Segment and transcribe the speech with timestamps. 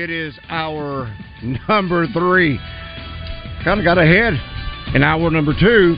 [0.00, 1.14] It is our
[1.68, 2.58] number three.
[3.62, 4.32] Kind of got ahead
[4.94, 5.96] in hour number two.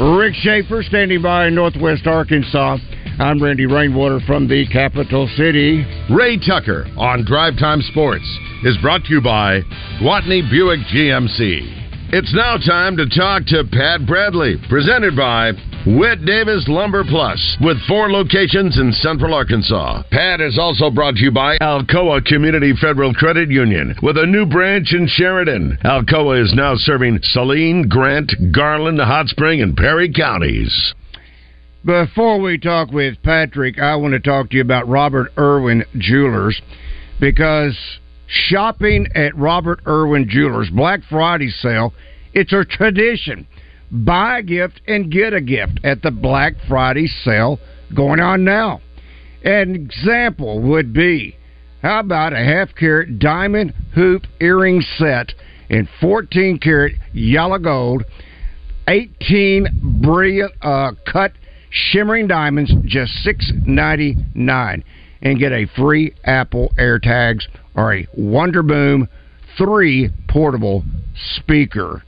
[0.00, 2.78] Rick Schaefer standing by in Northwest Arkansas.
[3.18, 5.84] I'm Randy Rainwater from the capital city.
[6.10, 8.24] Ray Tucker on Drive Time Sports
[8.64, 9.60] is brought to you by
[10.00, 11.81] Gwatney Buick GMC.
[12.14, 15.52] It's now time to talk to Pat Bradley, presented by
[15.86, 20.02] Whit Davis Lumber Plus, with four locations in central Arkansas.
[20.10, 24.44] Pat is also brought to you by Alcoa Community Federal Credit Union, with a new
[24.44, 25.78] branch in Sheridan.
[25.86, 30.92] Alcoa is now serving Saline, Grant, Garland, Hot Spring, and Perry counties.
[31.82, 36.60] Before we talk with Patrick, I want to talk to you about Robert Irwin Jewelers
[37.18, 37.74] because
[38.32, 41.92] shopping at Robert Irwin Jewelers Black Friday sale,
[42.32, 43.46] it's a tradition.
[43.90, 47.58] Buy a gift and get a gift at the Black Friday sale
[47.94, 48.80] going on now.
[49.44, 51.36] An example would be
[51.82, 55.32] how about a half carat diamond hoop earring set
[55.68, 58.04] in 14 karat yellow gold,
[58.88, 61.32] 18 brilliant uh, cut
[61.70, 64.84] shimmering diamonds, just six ninety nine,
[65.22, 69.08] and get a free Apple AirTags or a Wonder Boom
[69.56, 70.84] three portable
[71.36, 72.02] speaker.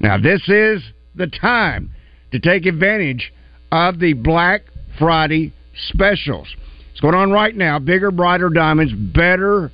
[0.00, 0.82] Now this is
[1.14, 1.90] the time
[2.32, 3.32] to take advantage
[3.72, 4.62] of the Black
[4.98, 5.52] Friday
[5.88, 6.48] specials.
[6.92, 7.78] It's going on right now.
[7.78, 9.70] Bigger, brighter diamonds, better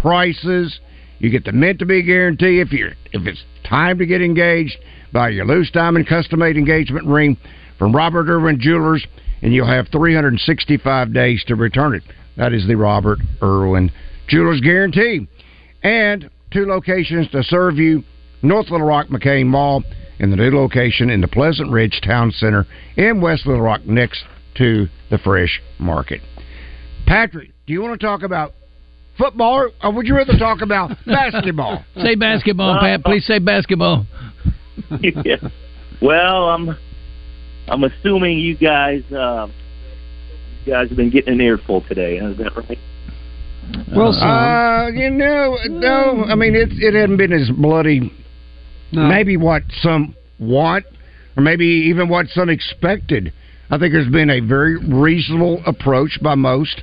[0.00, 0.80] prices.
[1.18, 4.76] You get the meant to be guarantee if you if it's time to get engaged.
[5.12, 7.36] Buy your loose diamond custom made engagement ring
[7.78, 9.06] from Robert Irwin Jewelers,
[9.42, 12.02] and you'll have 365 days to return it.
[12.36, 13.90] That is the Robert Irwin
[14.28, 15.28] Jewelers guarantee.
[15.82, 18.02] And two locations to serve you
[18.42, 19.82] North Little Rock McCain Mall
[20.18, 22.66] and the new location in the Pleasant Ridge Town Center
[22.96, 24.24] in West Little Rock next
[24.56, 26.20] to the Fresh Market.
[27.06, 28.54] Patrick, do you want to talk about
[29.18, 31.84] football or would you rather talk about basketball?
[32.00, 33.04] Say basketball, Pat.
[33.04, 34.06] Please say basketball.
[35.00, 35.36] yeah.
[36.00, 36.76] Well, I'm
[37.68, 39.48] I'm assuming you guys uh,
[40.64, 42.16] you guys have been getting an earful today.
[42.18, 42.78] Is that right?
[43.94, 46.24] Well, uh, you know, no.
[46.28, 48.12] I mean, it it hadn't been as bloody.
[48.92, 50.86] Maybe what some want,
[51.36, 53.32] or maybe even what some expected.
[53.70, 56.82] I think there's been a very reasonable approach by most.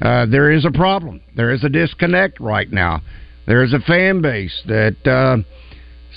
[0.00, 1.20] Uh, there is a problem.
[1.36, 3.02] There is a disconnect right now.
[3.46, 5.38] There is a fan base that uh,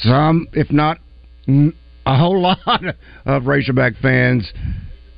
[0.01, 0.99] some, if not
[1.47, 2.81] a whole lot,
[3.25, 4.51] of Razorback fans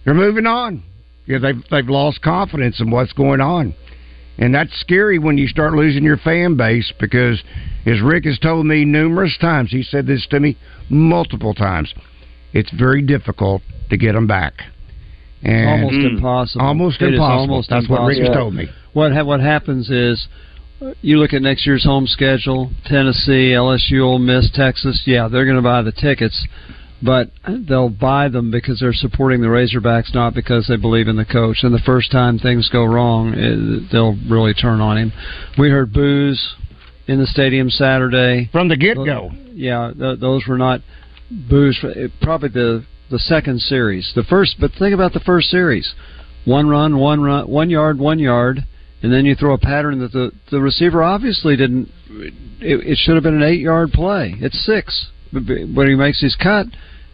[0.06, 0.84] are moving on.
[1.26, 3.76] Yeah, they've they've lost confidence in what's going on.
[4.38, 7.42] And that's scary when you start losing your fan base because,
[7.86, 10.58] as Rick has told me numerous times, he said this to me
[10.90, 11.94] multiple times,
[12.54, 14.54] it's very difficult to get them back.
[15.44, 16.66] And almost impossible.
[16.66, 17.40] Almost It impossible.
[17.54, 18.68] almost That's what Rick has told me.
[18.94, 20.28] What ha- what happens is
[20.82, 25.04] uh, you look at next year's home schedule: Tennessee, LSU, Ole Miss, Texas.
[25.06, 26.48] Yeah, they're going to buy the tickets,
[27.02, 27.32] but
[27.68, 31.60] they'll buy them because they're supporting the Razorbacks, not because they believe in the coach.
[31.64, 35.14] And the first time things go wrong, it, they'll really turn on him.
[35.58, 36.56] We heard boos
[37.08, 39.32] in the stadium Saturday from the get go.
[39.54, 40.82] Yeah, th- those were not
[41.30, 41.78] boos.
[41.78, 44.12] For, eh, probably the the second series.
[44.16, 45.94] The first, but think about the first series:
[46.46, 48.66] one run, one run, one yard, one yard,
[49.02, 51.90] and then you throw a pattern that the the receiver obviously didn't.
[52.60, 54.36] It, it should have been an eight yard play.
[54.40, 56.68] It's six, when he makes his cut,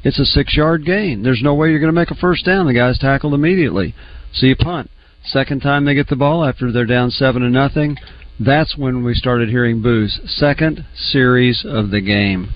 [0.04, 1.24] it's a six yard gain.
[1.24, 2.66] There's no way you're going to make a first down.
[2.68, 3.94] The guy's tackled immediately,
[4.34, 4.90] so you punt.
[5.26, 7.98] Second time they get the ball after they're down seven to nothing.
[8.40, 10.20] That's when we started hearing boos.
[10.26, 12.50] Second series of the game.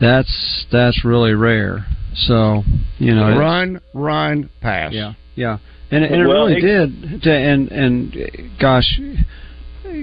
[0.00, 1.86] That's that's really rare.
[2.14, 2.62] So
[2.98, 4.92] you know, it's- run, run, pass.
[4.92, 5.58] yeah, yeah.
[5.90, 7.22] and, and it Well, really it- did.
[7.22, 8.16] To, and and
[8.60, 9.00] gosh,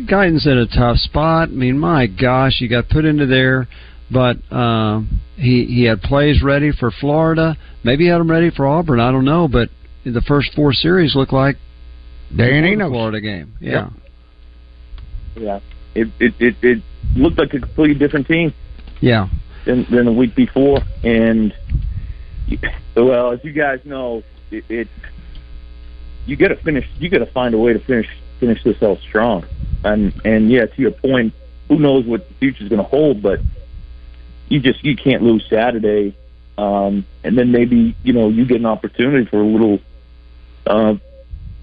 [0.07, 1.49] Guiton's in a tough spot.
[1.49, 3.67] I mean, my gosh, you got put into there,
[4.11, 7.57] but um, he he had plays ready for Florida.
[7.83, 8.99] Maybe he had them ready for Auburn.
[8.99, 9.69] I don't know, but
[10.03, 11.57] the first four series look like
[12.35, 12.89] Dan the Enos.
[12.89, 13.53] Florida game.
[13.59, 13.89] Yeah,
[15.35, 15.59] Yeah,
[15.95, 16.83] it it it, it
[17.15, 18.53] looked like a completely different team
[19.01, 19.27] yeah,
[19.65, 21.53] than than the week before, and
[22.95, 24.87] well, as you guys know, it, it
[26.25, 26.87] you got to finish.
[26.99, 28.07] You got to find a way to finish
[28.39, 29.45] finish this out strong,
[29.83, 31.33] and and yeah, to your point,
[31.67, 33.39] who knows what the future is going to hold, but
[34.53, 36.15] you just you can't lose Saturday,
[36.59, 39.79] um, and then maybe you know you get an opportunity for a little.
[40.65, 40.95] Uh,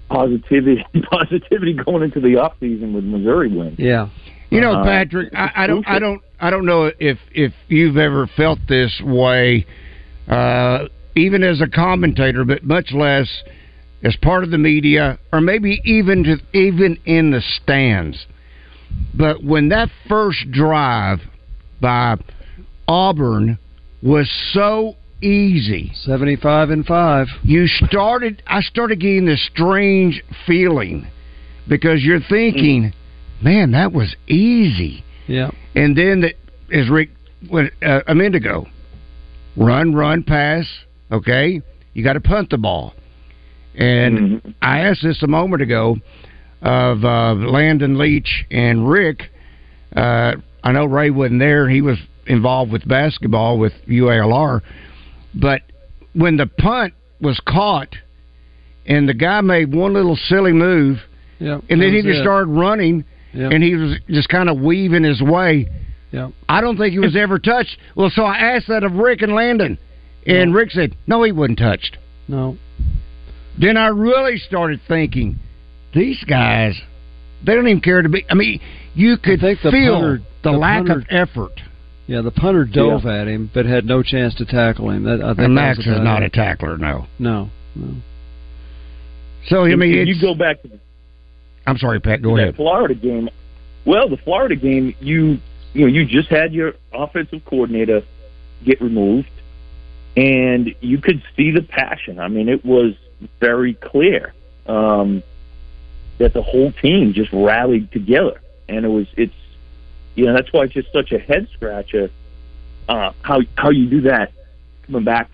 [0.09, 3.77] Positivity, positivity going into the off season with Missouri win.
[3.79, 4.09] yeah.
[4.49, 7.95] You know, Uh, Patrick, I, I don't, I don't, I don't know if if you've
[7.95, 9.65] ever felt this way,
[10.27, 13.29] uh, even as a commentator, but much less
[14.03, 18.25] as part of the media, or maybe even to, even in the stands.
[19.13, 21.19] But when that first drive
[21.79, 22.17] by
[22.91, 23.57] Auburn
[24.03, 27.27] was so easy, Seventy-five and five.
[27.41, 31.07] you started I started getting this strange feeling
[31.69, 32.91] because you're thinking,
[33.41, 35.05] man, that was easy.
[35.27, 36.33] Yeah, And then the,
[36.75, 37.11] as Rick
[37.49, 38.67] went uh, a minute ago,
[39.55, 40.65] run, run, pass.
[41.11, 41.61] Okay,
[41.93, 42.93] you got to punt the ball.
[43.75, 44.53] And Mhm.
[44.61, 45.97] I asked this a moment ago
[46.61, 49.29] of uh, Landon Leach and Rick.
[49.95, 50.33] Uh,
[50.63, 54.61] I know Ray wasn't there; he was involved with basketball with UALR.
[55.33, 55.61] But
[56.13, 57.95] when the punt was caught,
[58.85, 60.97] and the guy made one little silly move,
[61.39, 61.59] yeah.
[61.69, 62.23] and then he just it.
[62.23, 63.49] started running, Yeah.
[63.51, 65.67] and he was just kind of weaving his way.
[66.11, 66.29] Yeah.
[66.49, 67.77] I don't think he was ever touched.
[67.95, 69.77] Well, so I asked that of Rick and Landon,
[70.27, 71.97] and Rick said, "No, he wasn't touched."
[72.27, 72.57] No.
[73.57, 75.39] Then I really started thinking,
[75.93, 76.79] these guys,
[77.45, 78.25] they don't even care to be.
[78.29, 78.59] I mean,
[78.93, 81.61] you could feel punter- the, the lack punter- of effort.
[82.11, 85.03] Yeah, the punter dove at him, but had no chance to tackle him.
[85.05, 86.25] That, I think And Max is not it.
[86.25, 87.07] a tackler, no.
[87.17, 87.95] No, no.
[89.47, 90.79] So I mean, If you go back to the
[91.65, 92.21] I'm sorry, Pat.
[92.21, 92.55] Go that ahead.
[92.57, 93.29] Florida game.
[93.85, 95.37] Well, the Florida game, you
[95.71, 98.01] you know, you just had your offensive coordinator
[98.65, 99.31] get removed,
[100.17, 102.19] and you could see the passion.
[102.19, 102.93] I mean, it was
[103.39, 104.33] very clear
[104.65, 105.23] um,
[106.17, 109.33] that the whole team just rallied together, and it was it's
[110.15, 112.09] you know that's why it's just such a head scratcher
[112.89, 114.31] uh, how how you do that
[114.85, 115.29] coming back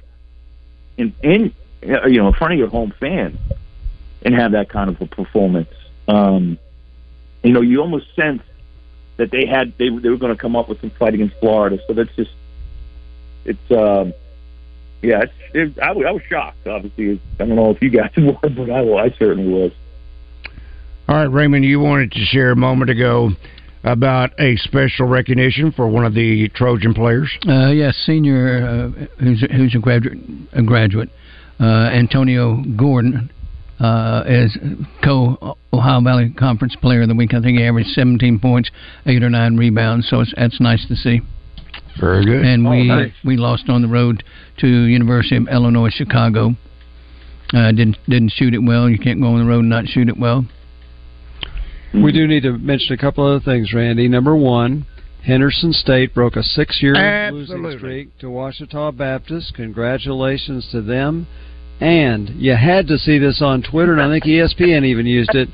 [0.98, 1.54] in in
[1.84, 3.38] uh, you know in front of your home fans
[4.24, 5.70] and have that kind of a performance.
[6.08, 6.58] Um,
[7.44, 8.42] you know, you almost sense
[9.18, 11.80] that they had they they were going to come up with some fight against Florida.
[11.88, 12.32] So that's just
[13.46, 14.14] it's um,
[15.02, 16.68] yeah, it's, it, I, was- I was shocked.
[16.68, 19.72] Obviously, I don't know if you guys were, but I, I certainly was.
[21.08, 23.32] All right, Raymond, you wanted to share a moment ago
[23.92, 27.30] about a special recognition for one of the Trojan players.
[27.48, 30.18] Uh, yes, senior uh, who's who's a graduate,
[30.54, 31.10] a graduate,
[31.60, 31.64] uh,
[31.94, 33.32] Antonio Gordon,
[33.80, 34.58] uh, is
[35.04, 37.34] co Ohio Valley Conference Player of the Week.
[37.34, 38.70] I think he averaged 17 points,
[39.06, 40.08] eight or nine rebounds.
[40.10, 41.22] So it's, that's nice to see.
[42.00, 42.46] Very good.
[42.46, 43.12] And Oh, we nice.
[43.26, 44.24] we lost on the road
[44.60, 46.52] to University of Illinois Chicago.
[47.54, 48.90] Uh, didn't didn't shoot it well.
[48.90, 50.46] You can't go on the road and not shoot it well.
[52.04, 54.08] We do need to mention a couple other things, Randy.
[54.08, 54.86] Number one,
[55.26, 59.54] Henderson State broke a six-year losing streak to Ouachita Baptist.
[59.56, 61.28] Congratulations to them.
[61.82, 65.50] And you had to see this on Twitter, and I think ESPN even used it.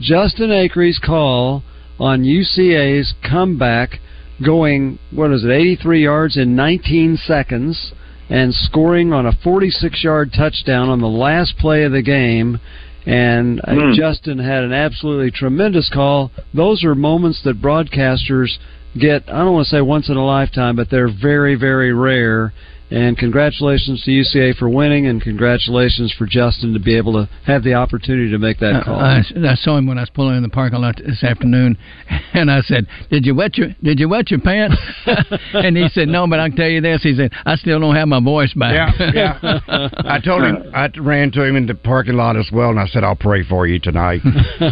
[0.00, 1.62] Justin Acree's call
[1.98, 4.00] on UCA's comeback,
[4.44, 7.92] going what is it, 83 yards in 19 seconds,
[8.28, 12.60] and scoring on a 46-yard touchdown on the last play of the game.
[13.06, 13.92] And Hmm.
[13.92, 16.32] Justin had an absolutely tremendous call.
[16.52, 18.58] Those are moments that broadcasters
[18.98, 22.52] get, I don't want to say once in a lifetime, but they're very, very rare.
[22.90, 27.64] And congratulations to UCA for winning, and congratulations for Justin to be able to have
[27.64, 29.00] the opportunity to make that Uh, call.
[29.00, 31.76] I, I saw him when I was pulling in the parking lot this afternoon,
[32.32, 34.76] and I said, "Did you wet your Did you wet your pants?"
[35.52, 37.96] and he said, "No, but I can tell you this." He said, "I still don't
[37.96, 39.10] have my voice back." Yeah,
[39.42, 39.88] yeah.
[40.04, 42.86] I told him I ran to him in the parking lot as well, and I
[42.86, 44.20] said I'll pray for you tonight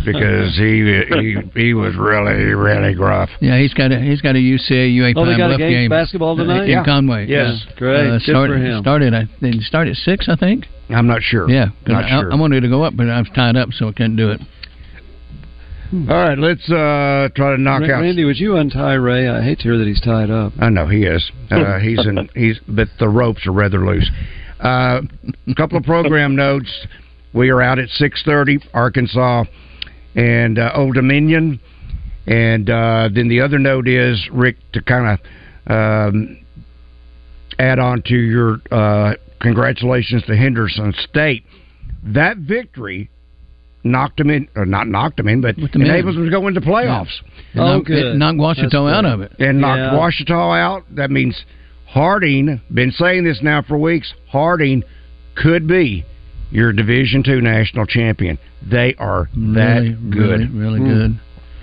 [0.05, 3.31] because he he he was really really gruff.
[3.41, 5.59] Yeah, he's got a he's got a UCA UA Oh, they Pine got a Bluff
[5.59, 6.65] game, game basketball tonight?
[6.65, 6.85] in Yeah.
[6.85, 7.27] Conway.
[7.27, 7.65] Yes.
[7.69, 7.75] Yeah.
[7.77, 8.04] Great.
[8.07, 8.83] Uh, Good started, for him.
[8.83, 9.15] Started.
[9.15, 10.67] I they start at six, I think.
[10.91, 11.49] I'm not sure.
[11.49, 12.33] Yeah, not I, sure.
[12.33, 14.41] I wanted to go up, but I was tied up, so I couldn't do it.
[15.93, 18.01] All right, let's uh try to knock Ra- out.
[18.01, 19.29] Randy, would you untie Ray?
[19.29, 20.53] I hate to hear that he's tied up.
[20.59, 21.31] I know he is.
[21.51, 22.29] Uh, he's in.
[22.35, 24.11] He's but the ropes are rather loose.
[24.61, 25.03] Uh,
[25.47, 26.87] a couple of program notes.
[27.33, 29.45] We are out at six thirty, Arkansas
[30.15, 31.61] and uh, Old Dominion.
[32.27, 35.19] And uh, then the other note is Rick to kind
[35.67, 36.44] of um,
[37.59, 41.45] add on to your uh, congratulations to Henderson State.
[42.03, 43.11] That victory
[43.83, 45.89] knocked them in, or not knocked them in, but the men.
[45.89, 47.21] enables them to go into playoffs.
[47.55, 49.33] It knocked, it knocked Ouachita out of it.
[49.39, 49.95] And knocked Yeah.
[49.99, 50.85] Ouachita out.
[50.95, 51.45] That means
[51.87, 54.83] Harding, been saying this now for weeks, Harding
[55.37, 56.05] could be
[56.51, 58.39] your Division Two national champion.
[58.69, 60.21] They are that Really, good.
[60.21, 61.19] really, really Mm.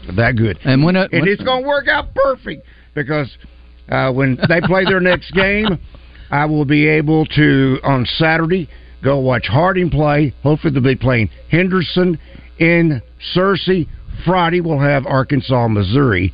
[0.08, 0.16] good.
[0.16, 0.58] That good.
[0.64, 3.36] And when, uh, and when- it's going to work out perfect because
[3.92, 5.80] uh, when they play their next game,
[6.32, 8.70] I will be able to on Saturday
[9.04, 10.34] go watch Harding play.
[10.44, 12.18] Hopefully they'll be playing Henderson
[12.60, 13.02] in
[13.36, 13.88] Searcy.
[14.26, 16.34] Friday we'll have Arkansas, Missouri.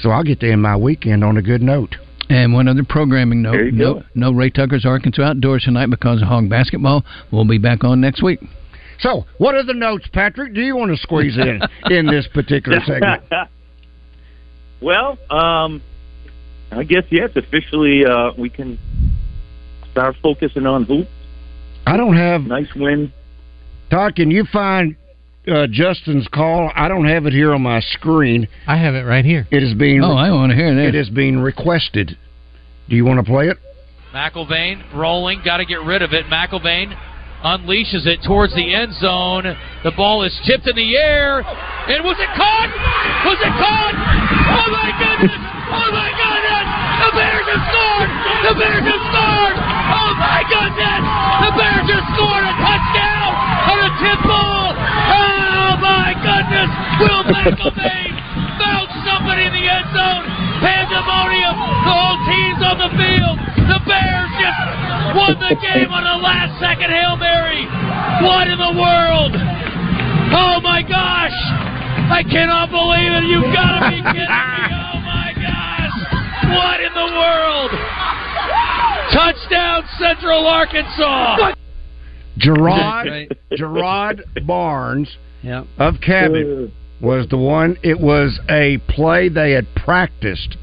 [0.00, 1.96] So I'll get to end my weekend on a good note.
[2.28, 4.02] And one other programming note: no, go.
[4.14, 7.04] no Ray Tucker's Arkansas outdoors tonight because of Hog basketball.
[7.30, 8.40] We'll be back on next week.
[8.98, 10.54] So, what are the notes, Patrick?
[10.54, 11.60] Do you want to squeeze in
[11.96, 13.22] in this particular segment?
[14.80, 15.82] well, um,
[16.70, 17.30] I guess yes.
[17.36, 18.78] Officially, uh, we can
[19.90, 21.10] start focusing on hoops.
[21.86, 23.12] I don't have nice win.
[23.90, 24.96] Todd, can you find
[25.46, 26.70] uh, Justin's call?
[26.74, 28.48] I don't have it here on my screen.
[28.66, 29.46] I have it right here.
[29.50, 30.02] It is being.
[30.02, 30.88] Oh, I wanna hear that.
[30.88, 32.18] It is being requested.
[32.88, 33.58] Do you want to play it?
[34.14, 36.26] McElvain rolling, got to get rid of it.
[36.26, 36.96] McElvain
[37.46, 39.46] unleashes it towards the end zone.
[39.86, 41.46] The ball is tipped in the air.
[41.86, 42.70] And was it caught?
[43.22, 43.94] Was it caught?
[43.94, 45.38] Oh my goodness!
[45.70, 46.66] Oh my goodness!
[47.06, 48.10] The Bears have scored!
[48.50, 49.56] The Bears have scored!
[49.62, 51.02] Oh my goodness!
[51.46, 53.30] The Bears have scored a touchdown
[53.70, 54.68] on a tip ball!
[54.74, 56.70] Oh my goodness!
[56.98, 58.10] Will McElvain
[58.58, 60.24] found somebody in the end zone!
[60.66, 61.54] Pandemonium!
[61.54, 63.36] The whole team's on the field!
[63.70, 67.25] The Bears just won the game on a last second Mary!
[68.22, 69.32] What in the world?
[70.32, 71.36] Oh my gosh!
[72.10, 73.24] I cannot believe it!
[73.28, 74.26] You've got to be kidding me!
[74.86, 75.96] Oh my gosh!
[76.56, 77.70] What in the world?
[79.12, 81.54] Touchdown Central Arkansas!
[82.38, 85.64] Gerard Gerard Barnes Yeah.
[85.78, 86.70] of Cabot
[87.00, 87.76] was the one.
[87.82, 90.56] It was a play they had practiced,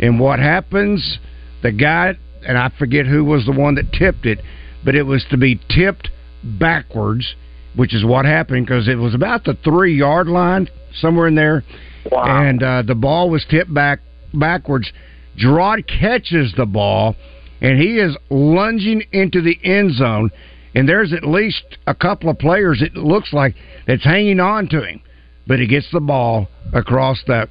[0.00, 1.18] and what happens?
[1.62, 2.14] The guy
[2.46, 4.40] and I forget who was the one that tipped it,
[4.84, 6.10] but it was to be tipped
[6.46, 7.34] backwards,
[7.74, 10.68] which is what happened because it was about the three yard line
[11.00, 11.64] somewhere in there,
[12.12, 14.00] and uh, the ball was tipped back
[14.32, 14.90] backwards.
[15.36, 17.14] Gerard catches the ball,
[17.60, 20.30] and he is lunging into the end zone.
[20.74, 22.82] And there's at least a couple of players.
[22.82, 23.54] It looks like
[23.86, 25.00] that's hanging on to him,
[25.46, 27.48] but he gets the ball across that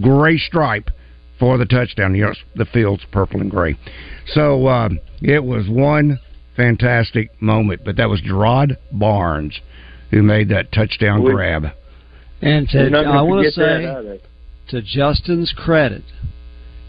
[0.00, 0.90] gray stripe
[1.40, 2.14] for the touchdown.
[2.14, 3.76] You know, the field's purple and gray.
[4.28, 6.20] So um, it was one
[6.58, 7.80] fantastic moment.
[7.84, 9.58] But that was Gerard Barnes
[10.10, 11.68] who made that touchdown We- grab.
[12.42, 14.20] And to, I want to say,
[14.68, 16.02] to Justin's credit,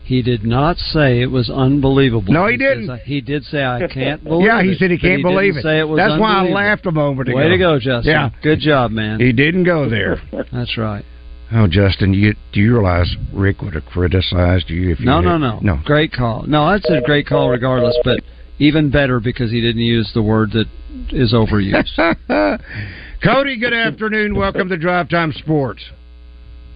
[0.03, 2.31] he did not say it was unbelievable.
[2.33, 2.89] No, he says, didn't.
[2.89, 5.57] uh, He did say, "I can't believe." yeah, he it," said he can't didn't believe
[5.57, 5.63] it.
[5.63, 6.55] Say it was That's why I unbelievable.
[6.61, 7.37] laughed a moment ago.
[7.37, 8.11] Way to go, Justin.
[8.11, 8.29] Yeah.
[8.43, 9.19] good job, man.
[9.19, 10.21] He didn't go there.
[10.51, 11.03] That's right.
[11.51, 15.25] Oh, Justin, you do you realize Rick would have criticized you if you No, had-
[15.25, 15.79] no, no, no.
[15.83, 16.43] Great call.
[16.47, 17.97] No, that's a great call, regardless.
[18.03, 18.19] But
[18.59, 20.65] even better because he didn't use the word that
[21.11, 21.95] is overused.
[23.23, 24.35] Cody, good afternoon.
[24.35, 25.83] Welcome to Drive Time Sports.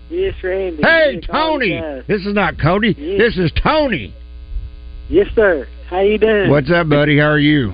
[0.10, 0.82] Yes, Randy.
[0.84, 1.82] Hey, Yes, Tony.
[2.08, 2.96] This is not Cody.
[2.98, 3.36] Yes.
[3.36, 4.14] This is Tony.
[5.10, 5.68] Yes, sir.
[5.90, 6.50] How you doing?
[6.50, 7.18] What's up, buddy?
[7.20, 7.74] How are you?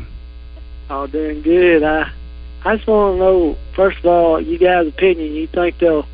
[0.90, 1.84] All doing good.
[1.84, 2.12] I
[2.66, 5.34] I just want to know first of all, you guys' opinion.
[5.34, 6.06] You think they'll?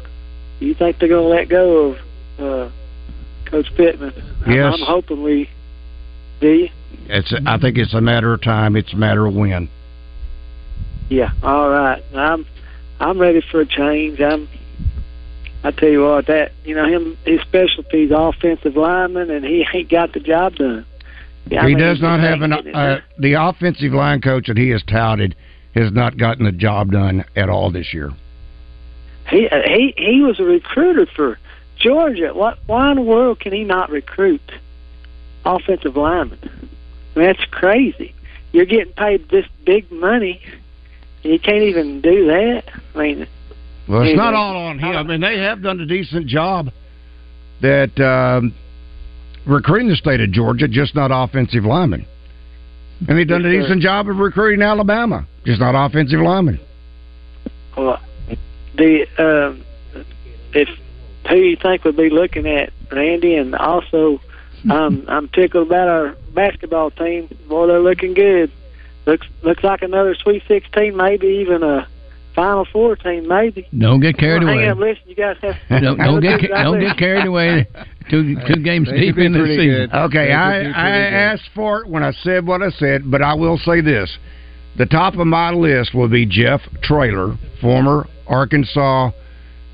[0.60, 1.98] You think they're going to let go of
[2.40, 2.72] uh,
[3.50, 4.14] Coach Pittman?
[4.46, 4.74] I'm- Yes.
[4.76, 5.50] I'm, hoping we.
[6.42, 6.70] Do you?
[7.08, 7.34] It's.
[7.46, 8.76] I think it's a matter of time.
[8.76, 9.70] It's a matter of when.
[11.10, 11.32] Yeah.
[11.44, 12.04] All right.
[12.16, 12.46] I'm
[13.00, 14.20] I'm ready for a change.
[14.22, 14.48] I'm.
[15.64, 19.66] I tell you what, that you know him his specialty is offensive lineman, and he
[19.74, 20.86] ain't got the job done.
[21.48, 22.54] Yeah, I he mean, does not have an.
[22.54, 25.36] ain't getting it Uh, the offensive line coach that he has touted
[25.74, 28.12] has not gotten the job done at all this year.
[29.30, 31.40] He uh, he he was a recruiter for
[31.78, 32.34] Georgia.
[32.34, 32.60] What?
[32.68, 34.42] Why in the world can he not recruit
[35.46, 36.65] offensive linemen?
[37.16, 38.14] That's crazy.
[38.52, 40.42] You're getting paid this big money,
[41.24, 42.64] and you can't even do that.
[42.94, 43.28] I mean,
[43.88, 44.16] Well, it's Anyway.
[44.24, 44.96] not all on him.
[44.96, 46.70] I mean, they have done a decent job
[47.62, 48.54] that um,
[49.46, 52.06] recruiting the state of Georgia, just not offensive linemen.
[53.08, 53.62] And they've done a sir.
[53.62, 56.60] decent job of recruiting Alabama, just not offensive linemen.
[57.78, 58.00] well,
[58.78, 59.64] the um,
[60.54, 60.70] if
[61.30, 64.22] who you think would be looking at Randy, and also
[64.70, 67.30] um, I'm tickled about our basketball team.
[67.48, 68.52] Boy, they're looking good.
[69.06, 71.88] looks looks like another Sweet 16, maybe even a
[72.36, 73.68] Final Four team, maybe.
[73.78, 74.64] Don't get carried Well, away.
[74.64, 75.04] Hang up, listen.
[75.08, 75.56] You guys have.
[75.82, 76.88] Don't, don't get good ca- don't night.
[76.90, 77.68] get carried away.
[78.10, 79.90] Two two games They deep in the season.
[79.90, 79.94] good.
[79.94, 80.90] Okay, I, I
[81.32, 84.16] asked for it when I said what I said, but I will say this.
[84.78, 89.12] The top of my list will be Jeff Traylor, former Arkansas.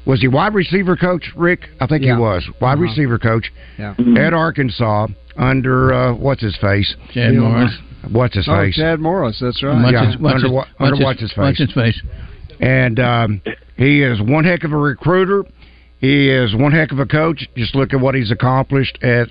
[0.06, 1.70] Was he wide receiver coach, Rick?
[1.80, 2.16] I think Yeah.
[2.16, 2.48] he was.
[2.60, 2.82] Wide Uh-huh.
[2.84, 3.94] receiver coach Yeah.
[4.18, 6.96] at Arkansas under, uh, what's his face?
[7.12, 7.78] Chad Morris.
[8.10, 8.76] What's his Oh, face?
[8.76, 9.40] Chad Morris.
[9.40, 9.82] That's right.
[9.84, 11.68] Watch Yeah, his, watch under his, under his- what's his Watch face?
[11.68, 12.02] his face.
[12.60, 13.42] And um,
[13.78, 15.44] he is one heck of a recruiter.
[16.00, 17.48] He is one heck of a coach.
[17.56, 19.30] Just look at what he's accomplished at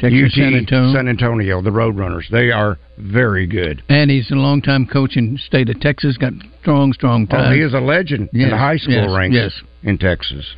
[0.00, 0.94] Texas UT San Antonio.
[0.94, 2.30] San Antonio, the Roadrunners.
[2.30, 3.82] They are very good.
[3.90, 6.16] And he's a long-time coach in the state of Texas.
[6.16, 7.48] Got strong, strong ties.
[7.48, 9.62] Oh, he is a legend in the high school yes, ranks yes.
[9.82, 10.54] in Texas.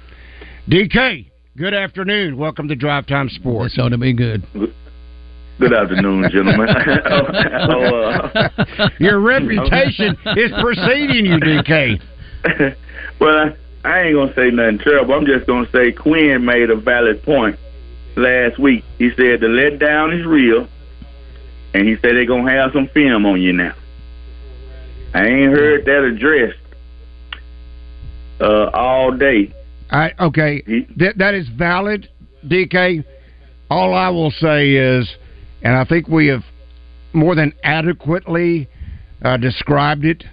[0.69, 2.37] DK, good afternoon.
[2.37, 3.75] Welcome to Drive Time Sports.
[3.75, 4.47] This ought to be good.
[5.59, 6.69] Good afternoon, gentlemen.
[7.07, 12.01] oh, uh, Your reputation is preceding you, DK.
[13.21, 13.51] well,
[13.85, 15.15] I, I ain't gonna say nothing terrible.
[15.15, 17.59] I'm just gonna say Quinn made a valid point
[18.17, 18.85] last week.
[18.99, 20.69] He said the letdown is real,
[21.75, 23.75] and he said they're gonna have some film on you now.
[25.15, 26.59] I ain't heard that addressed
[28.41, 29.53] uh, all day.
[29.91, 30.63] I, okay,
[30.97, 32.09] that that is valid,
[32.47, 33.05] DK.
[33.71, 35.09] All I will say is,
[35.63, 36.43] and I think we have
[37.13, 38.69] more than adequately
[39.23, 40.25] uh, described it.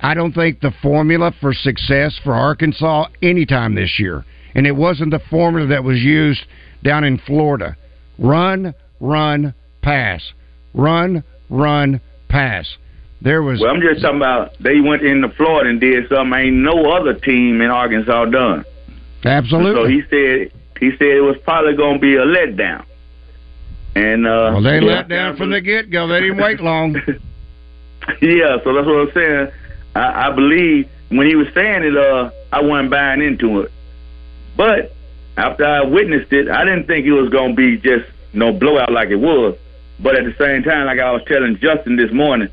[0.00, 5.10] I don't think the formula for success for Arkansas anytime this year, and it wasn't
[5.10, 6.40] the formula that was used
[6.86, 7.76] down in Florida.
[8.18, 9.52] Run, run,
[9.82, 10.22] pass.
[10.72, 12.66] Run, run, pass.
[13.20, 16.56] There was Well, I'm just talking about they went into Florida and did something ain't
[16.56, 18.64] no other team in Arkansas done.
[19.24, 19.82] absolutely.
[19.82, 22.84] So he said he said it was probably going to be a letdown.
[23.94, 26.06] And uh, well, they let down from the get go.
[26.06, 26.94] They didn't wait long.
[28.20, 29.48] yeah, so that's what I'm saying.
[29.94, 33.72] I, I believe when he was saying it, uh, I wasn't buying into it.
[34.56, 34.95] But
[35.36, 38.92] after I witnessed it, I didn't think it was going to be just no blowout
[38.92, 39.56] like it was.
[39.98, 42.48] But at the same time, like I was telling Justin this morning,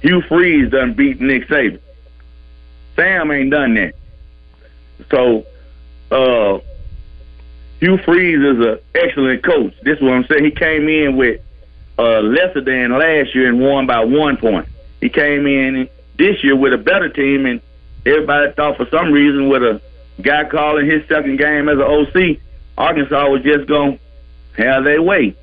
[0.00, 1.80] Hugh Freeze done beat Nick Saban.
[2.96, 3.94] Sam ain't done that.
[5.10, 5.46] So,
[6.10, 6.60] uh,
[7.80, 9.74] Hugh Freeze is an excellent coach.
[9.82, 10.44] This is what I'm saying.
[10.44, 11.40] He came in with
[11.98, 14.68] uh, lesser than last year and won by one point.
[15.00, 17.60] He came in this year with a better team, and
[18.04, 19.80] everybody thought for some reason with a
[20.22, 22.38] guy calling his second game as an OC,
[22.76, 23.98] Arkansas was just going
[24.56, 25.36] to have their way.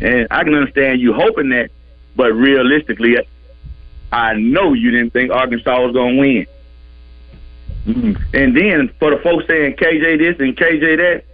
[0.00, 1.70] And I can understand you hoping that,
[2.16, 3.16] but realistically,
[4.12, 6.46] I know you didn't think Arkansas was going to win.
[7.86, 8.34] Mm.
[8.34, 11.24] And then for the folks saying KJ this and KJ that,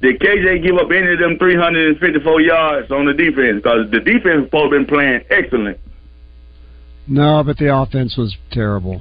[0.00, 3.62] did KJ give up any of them 354 yards on the defense?
[3.62, 5.78] Because the defense has been playing excellent.
[7.06, 9.00] No, but the offense was terrible.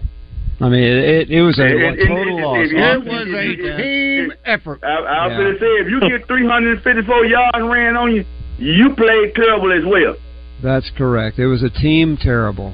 [0.61, 2.69] I mean, it, it, it was a And- and- total and- loss.
[2.69, 4.79] and- It was a team effort.
[4.83, 5.37] I, I was Yeah.
[5.37, 8.25] going to say, if you get 354 yards ran on you,
[8.59, 10.15] you played terrible as well.
[10.61, 11.39] That's correct.
[11.39, 12.73] It was a team terrible,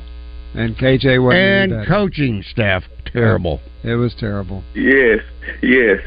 [0.53, 3.61] and KJ wasn't And coaching staff terrible.
[3.83, 4.63] It was terrible.
[4.75, 5.21] Yes,
[5.61, 6.01] yes.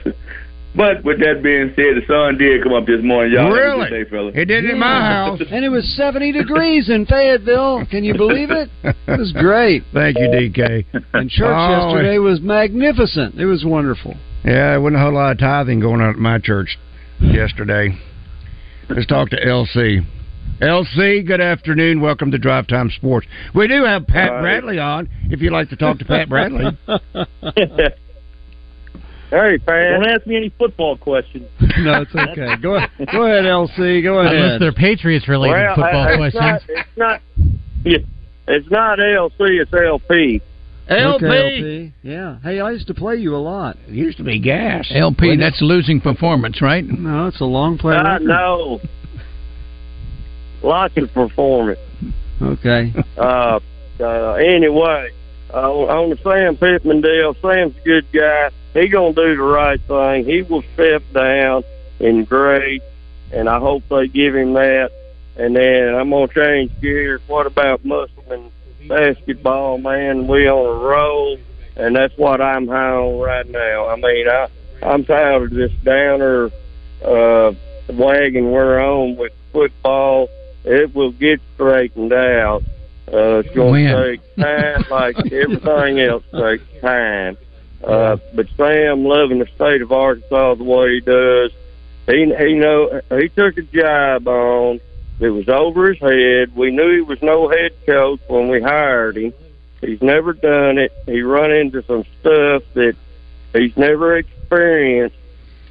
[0.76, 3.32] But with that being said, the sun did come up this morning.
[3.32, 3.90] Y'all Really?
[3.90, 4.28] day, fella.
[4.34, 5.40] It did in my house.
[5.50, 7.86] And it was 70 degrees in Fayetteville.
[7.90, 8.70] Can you believe it?
[8.84, 9.82] It was great.
[9.92, 10.84] Thank you, DK.
[11.12, 13.34] And church Oh, yesterday was magnificent.
[13.34, 14.14] It was wonderful.
[14.44, 16.78] Yeah, there wasn't a whole lot of tithing going on at my church
[17.20, 17.98] yesterday.
[18.88, 20.06] Let's talk to LC.
[20.62, 22.00] LC, good afternoon.
[22.00, 23.26] Welcome to Drive Time Sports.
[23.54, 24.40] We do have Pat Hi.
[24.40, 25.08] Bradley on.
[25.30, 26.76] If you'd like to talk to Pat Bradley,
[29.30, 29.90] Hey, Pat.
[30.02, 31.46] Don't ask me any football questions.
[31.80, 32.56] No, it's okay.
[32.60, 34.02] Go ahead, go ahead, LC.
[34.02, 34.60] Go Unless ahead.
[34.60, 36.60] they're Patriots related well, football I- questions.
[36.68, 37.22] It's not,
[37.86, 38.10] it's not.
[38.48, 39.62] It's not LC.
[39.62, 40.42] It's LP.
[40.88, 41.24] LP.
[41.24, 41.92] Okay, LP.
[42.02, 42.38] Yeah.
[42.42, 43.76] Hey, I used to play you a lot.
[43.86, 44.90] It used to be gas.
[44.94, 46.84] LP, that's losing performance, right?
[46.84, 47.94] No, it's a long play.
[47.96, 48.26] I record.
[48.26, 48.80] know.
[50.62, 51.78] Lots of performance.
[52.42, 52.92] Okay.
[53.16, 53.60] Uh,
[54.00, 55.08] uh, anyway,
[55.52, 58.50] uh, on the Sam Pittman deal, Sam's a good guy.
[58.74, 60.24] He gonna do the right thing.
[60.24, 61.64] He will step down
[61.98, 62.82] in grade,
[63.32, 64.92] and I hope they give him that.
[65.36, 67.20] And then I'm gonna change gears.
[67.26, 68.50] What about Musselman
[68.86, 70.26] basketball, man?
[70.26, 71.38] We on a roll,
[71.76, 73.88] and that's what I'm high on right now.
[73.88, 74.48] I mean, I
[74.82, 76.50] I'm tired of this downer
[77.04, 77.52] uh,
[77.88, 80.28] wagon we're on with football.
[80.64, 82.62] It will get straightened out.
[83.12, 87.36] Uh, it's going to take time, like everything else takes time.
[87.82, 91.50] Uh, but Sam loving the state of Arkansas the way he does,
[92.06, 94.80] he he know he took a job on
[95.18, 96.54] It was over his head.
[96.54, 99.32] We knew he was no head coach when we hired him.
[99.80, 100.92] He's never done it.
[101.06, 102.96] He run into some stuff that
[103.54, 105.16] he's never experienced,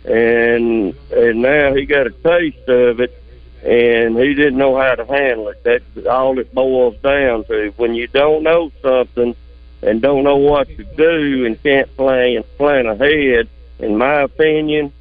[0.03, 3.18] and and now he got a taste of it,
[3.63, 5.63] and he didn't know how to handle it.
[5.63, 7.73] That's all it boils down to.
[7.77, 9.35] When you don't know something
[9.81, 14.93] and don't know what to do and can't plan plan ahead, in my opinion,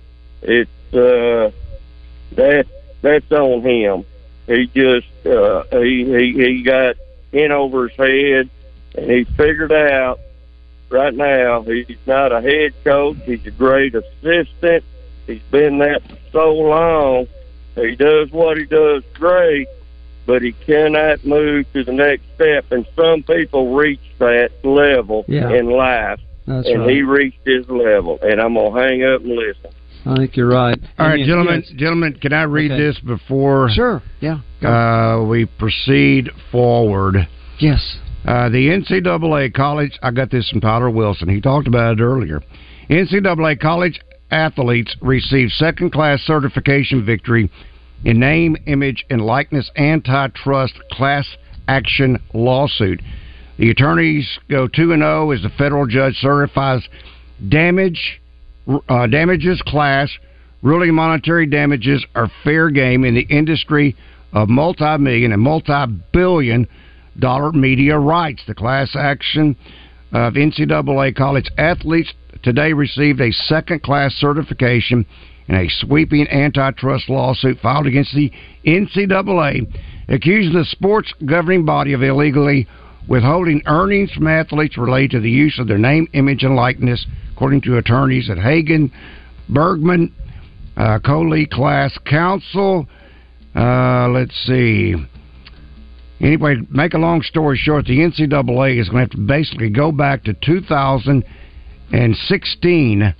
[0.42, 1.50] it's uh,
[2.32, 2.66] that
[3.02, 4.04] that's on him.
[4.46, 6.96] He just uh, he, he he got
[7.32, 8.50] in over his head,
[8.96, 10.18] and he figured out
[10.90, 13.18] right now he's not a head coach.
[13.24, 14.84] He's a great assistant.
[15.26, 17.28] He's been that for so long.
[17.82, 19.66] He does what he does great,
[20.26, 22.66] but he cannot move to the next step.
[22.70, 25.50] And some people reach that level Yeah.
[25.52, 26.90] in life, That's and right.
[26.90, 28.18] he reached his level.
[28.22, 29.70] And I'm gonna hang up and listen.
[30.06, 30.78] I think you're right.
[30.98, 31.72] All I right, mean, gentlemen, yes.
[31.76, 32.80] gentlemen, can I read Okay.
[32.80, 34.00] this before Sure.
[34.20, 34.38] Yeah.
[34.64, 37.26] uh, we proceed forward?
[37.58, 37.98] Yes.
[38.26, 41.28] Uh, the NCAA college, I got this from Tyler Wilson.
[41.28, 42.40] He talked about it earlier.
[42.90, 47.50] NCAA college athletes receive second class certification victory
[48.04, 51.26] in name, image, and likeness antitrust class
[51.66, 53.00] action lawsuit.
[53.58, 56.86] The attorneys go 2 and 0 as the federal judge certifies
[57.48, 58.20] damage
[58.88, 60.10] uh, damages class,
[60.62, 63.96] ruling monetary damages are fair game in the industry
[64.32, 66.68] of multi-million and multi-billion
[67.18, 68.42] dollar media rights.
[68.46, 69.56] The class action
[70.12, 75.04] of NCAA college athletes today received a second class certification
[75.48, 78.30] in a sweeping antitrust lawsuit filed against the
[78.66, 79.66] NCAA,
[80.08, 82.66] accusing the sports governing body of illegally
[83.08, 87.62] withholding earnings from athletes related to the use of their name, image, and likeness, according
[87.62, 88.92] to attorneys at Hagen,
[89.48, 90.12] Bergman,
[90.76, 92.86] uh, Coley Class Counsel.
[93.56, 94.94] Uh, let's see.
[96.20, 99.92] Anyway, make a long story short, the NCAA is going to have to basically go
[99.92, 103.14] back to 2016, and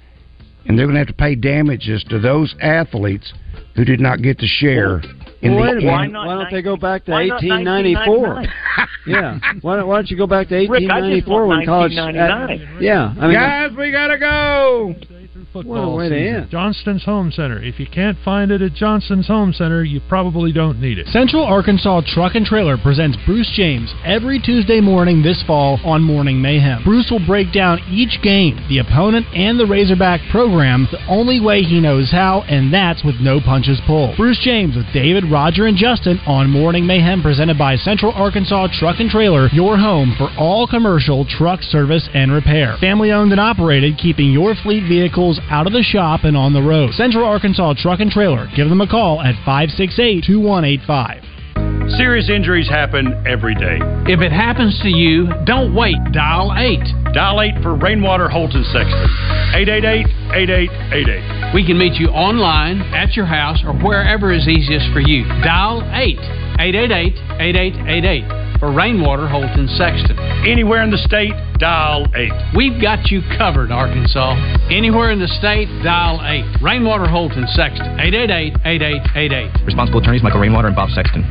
[0.79, 3.33] they're going to have to pay damages to those athletes
[3.77, 5.01] who did not get to share.
[5.41, 6.13] In Well, the, wait a in- minute.
[6.15, 8.45] Why, don't they go back to 1894?
[9.07, 9.39] yeah.
[9.61, 10.91] Why don't, why don't you go back to Rick, I just
[11.31, 11.93] 1894 when want college?
[11.97, 12.83] 1999.
[12.83, 13.15] yeah.
[13.17, 14.95] I mean, Guys, we gotta go.
[15.53, 16.43] Football What a way to season.
[16.43, 16.51] end.
[16.51, 17.63] Johnston's Home Center.
[17.63, 21.07] If you can't find it at Johnston's Home Center, you probably don't need it.
[21.09, 26.43] Central Arkansas Truck and Trailer presents Bruce James every Tuesday morning this fall on Morning
[26.43, 26.85] Mayhem.
[26.85, 31.63] Bruce will break down each game, the opponent, and the Razorback program the only way
[31.63, 34.19] he knows how, and that's with no punches pulled.
[34.19, 39.01] Bruce James with David, Roger, and Justin on Morning Mayhem presented by Central Arkansas Truck
[39.01, 42.77] and Trailer, your home for all commercial truck service and repair.
[42.81, 46.63] Family owned and operated, keeping your fleet vehicles out of the shop and on the
[46.63, 46.95] road.
[46.95, 48.49] Central Arkansas Truck and Trailer.
[48.57, 51.28] Give them a call at 568 2185.
[51.97, 53.79] Serious injuries happen every day.
[54.07, 55.97] If it happens to you, don't wait.
[56.13, 57.15] Dial 8.
[57.15, 59.09] Dial 8 for Rainwater Holton Sexton.
[59.57, 61.55] 888-8888.
[61.55, 65.25] We can meet you online, at your house, or wherever is easiest for you.
[65.43, 66.19] Dial 8.
[66.59, 70.19] 888-8888 for Rainwater Holton Sexton.
[70.47, 72.31] Anywhere in the state, dial 8.
[72.57, 74.35] We've got you covered, Arkansas.
[74.71, 76.61] Anywhere in the state, dial 8.
[76.61, 77.97] Rainwater Holton Sexton.
[77.97, 79.65] 888-8888.
[79.65, 81.25] Responsible attorneys Michael Rainwater and Bob Sexton.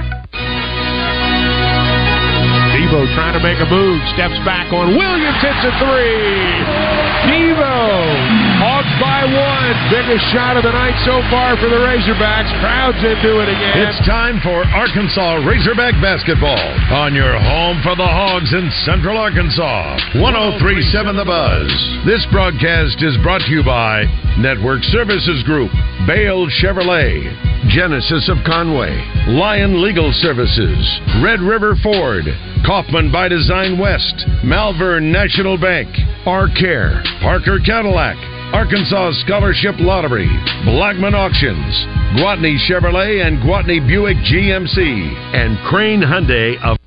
[2.88, 6.64] Devo trying to make a move, steps back on Williams, hits a three.
[7.28, 8.47] Devo,
[8.78, 9.74] By one.
[9.90, 12.54] Biggest shot of the night so far for the Razorbacks.
[12.62, 13.90] Crowds into it again.
[13.90, 16.62] It's time for Arkansas Razorback basketball
[16.94, 19.98] on your home for the Hogs in Central Arkansas.
[20.22, 21.70] 1037 The Buzz.
[22.06, 24.06] This broadcast is brought to you by
[24.38, 25.74] Network Services Group,
[26.06, 27.26] Bale Chevrolet,
[27.74, 28.94] Genesis of Conway,
[29.34, 30.78] Lion Legal Services,
[31.26, 32.30] Red River Ford,
[32.62, 35.90] Kaufman by Design West, Malvern National Bank,
[36.30, 40.28] R Care, Parker Cadillac, Arkansas Scholarship Lottery,
[40.64, 41.74] Blackmon Auctions,
[42.16, 44.78] Gwatney Chevrolet and Gwatney Buick GMC,
[45.36, 46.78] and Crane Hyundai of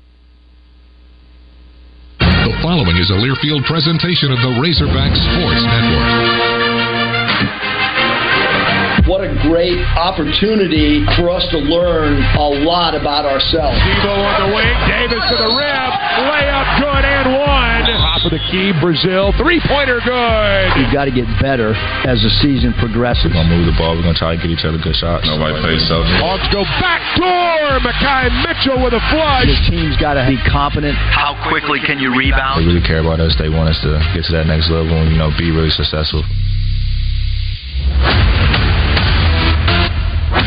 [2.17, 6.41] The following is a Learfield presentation of the Razorback Sports Network.
[9.09, 13.77] What a great opportunity for us to learn a lot about ourselves.
[13.85, 15.89] Devo on the wing, Davis to the rim,
[16.25, 17.40] layup good and one.
[17.85, 20.65] Top of the key, Brazile, three pointer good.
[20.77, 21.73] We've got to get better
[22.05, 23.33] as the season progresses.
[23.33, 23.95] We're gonna move the ball.
[23.97, 25.25] We're gonna try to get each other good shots.
[25.25, 26.03] Nobody plays so.
[26.21, 27.81] Hawks go back door.
[27.81, 29.49] Makai Mitchell with a flush.
[29.49, 30.93] The team's got to be competent.
[30.93, 32.61] How quickly can you rebound?
[32.61, 33.35] They really care about us.
[33.39, 36.23] They want us to get to that next level and you know be really successful.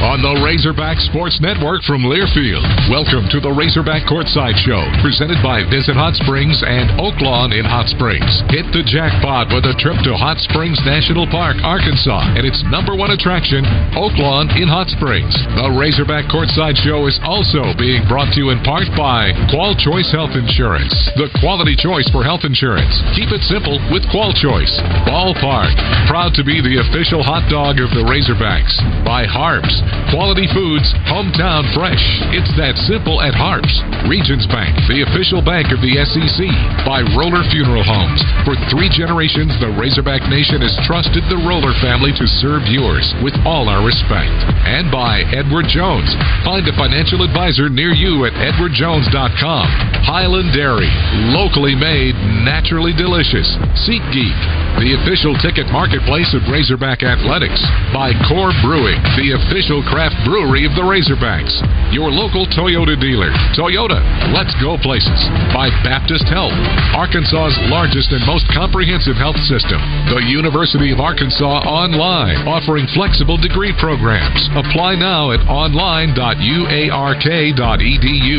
[0.04, 2.64] On the Razorback Sports Network from Learfield.
[2.92, 7.88] Welcome to the Razorback Courtside Show, presented by Visit Hot Springs and Oaklawn in Hot
[7.90, 8.28] Springs.
[8.52, 12.96] Hit the jackpot with a trip to Hot Springs National Park, Arkansas, and its number
[12.96, 13.64] one attraction,
[13.98, 15.34] Oaklawn in Hot Springs.
[15.58, 20.08] The Razorback Courtside Show is also being brought to you in part by Qual Choice
[20.12, 22.92] Health Insurance, the quality choice for health insurance.
[23.18, 24.72] Keep it simple with Qual Choice.
[25.08, 25.74] Ballpark,
[26.06, 28.72] proud to be the official hot dog of the Razorbacks.
[29.02, 29.73] By Harps,
[30.12, 32.02] quality foods, hometown fresh.
[32.36, 33.72] It's that simple at Harps.
[34.04, 36.38] Regions Bank, the official bank of the SEC.
[36.84, 38.20] By Roller Funeral Homes.
[38.44, 43.32] For three generations, the Razorback Nation has trusted the Roller family to serve yours with
[43.48, 44.34] all our respect.
[44.68, 46.12] And by Edward Jones.
[46.44, 49.66] Find a financial advisor near you at edwardjones.com.
[50.04, 50.92] Hiland Dairy,
[51.32, 52.12] locally made,
[52.44, 53.48] naturally delicious.
[53.88, 54.36] SeatGeek,
[54.76, 57.56] the official ticket marketplace of Razorback Athletics.
[57.96, 61.56] By Core Brewing, the official craft brewery of the Razorbacks.
[61.88, 63.32] Your local Toyota dealer.
[63.56, 63.96] Toyota,
[64.36, 65.16] let's go places.
[65.56, 66.52] By Baptist Health,
[66.92, 69.80] Arkansas's largest and most comprehensive health system.
[70.12, 74.36] The University of Arkansas Online, offering flexible degree programs.
[74.52, 78.38] Apply now at online.uark.edu.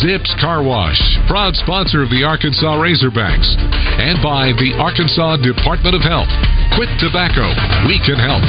[0.00, 3.60] Zips Car Wash, proud sponsor of the Arkansas Razorbacks.
[4.00, 6.32] And by the Arkansas Department of Health.
[6.80, 7.44] Quit tobacco.
[7.84, 8.40] We can help.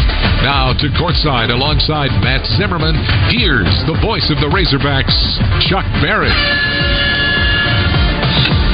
[0.48, 2.96] Now to courtside alongside Matt Zimmerman.
[3.32, 5.16] Here's the voice of the Razorbacks,
[5.70, 6.36] Chuck Barrett.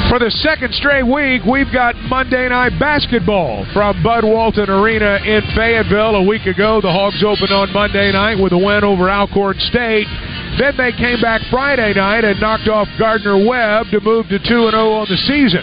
[0.09, 5.45] For the second straight week, we've got Monday Night Basketball from Bud Walton Arena in
[5.53, 6.15] Fayetteville.
[6.15, 10.07] A week ago, the Hogs opened on Monday night with a win over Alcorn State.
[10.57, 14.43] Then they came back Friday night and knocked off Gardner Webb to move to 2
[14.43, 15.61] 0 on the season.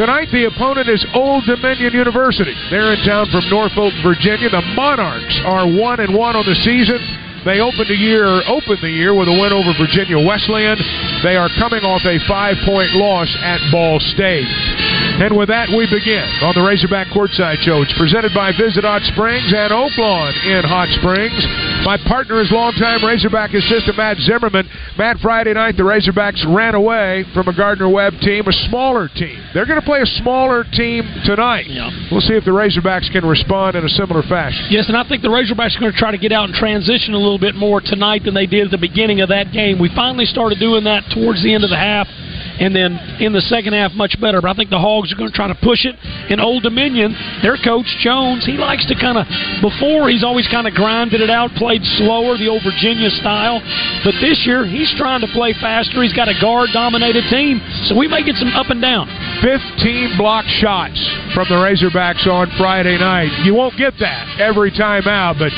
[0.00, 2.56] Tonight, the opponent is Old Dominion University.
[2.72, 4.48] They're in town from Norfolk, Virginia.
[4.48, 6.96] The Monarchs are 1 and 1 on the season.
[7.44, 10.80] They opened the year opened the year with a win over Virginia Wesleyan.
[11.20, 14.48] They are coming off a five point loss at Ball State.
[15.20, 17.84] And with that, we begin on the Razorback Courtside Show.
[17.84, 21.36] It's presented by Visit Hot Springs and Oaklawn in Hot Springs.
[21.84, 24.64] My partner is longtime Razorback assistant Matt Zimmerman.
[24.96, 29.36] Matt, Friday night, the Razorbacks ran away from a Gardner Webb team, a smaller team.
[29.52, 31.68] They're going to play a smaller team tonight.
[32.08, 34.72] We'll see if the Razorbacks can respond in a similar fashion.
[34.72, 37.12] Yes, and I think the Razorbacks are going to try to get out and transition
[37.12, 39.76] a little bit more tonight than they did at the beginning of that game.
[39.76, 42.08] We finally started doing that towards the end of the half,
[42.60, 44.40] and then in the second half, much better.
[44.40, 45.96] But I think the Hogs are going to try to push it.
[46.28, 49.24] In Old Dominion, their coach, Jones, he likes to kind of,
[49.64, 53.64] before, he's always kind of grinded it out, played slower, the old Virginia style.
[54.04, 56.04] But this year, he's trying to play faster.
[56.04, 59.08] He's got a guard dominated team, so we may get some up and down.
[59.40, 61.00] 15 block shots
[61.32, 63.32] from the Razorbacks on Friday night.
[63.44, 65.48] You won't get that every time out, but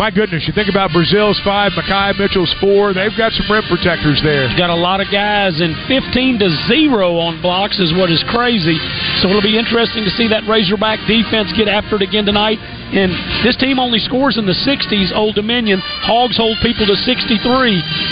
[0.00, 2.96] my goodness, you think about Brazile's five, Makai Mitchell's four.
[2.96, 4.48] They've got some rim protectors there.
[4.56, 8.80] Got a lot of guys, and 15 to zero on blocks is what is crazy.
[9.20, 12.56] So it'll be interesting to see that Razorback defense get after it again tonight.
[12.92, 13.12] And
[13.44, 15.80] this team only scores in the 60s, Old Dominion.
[16.08, 17.40] Hogs hold people to 63.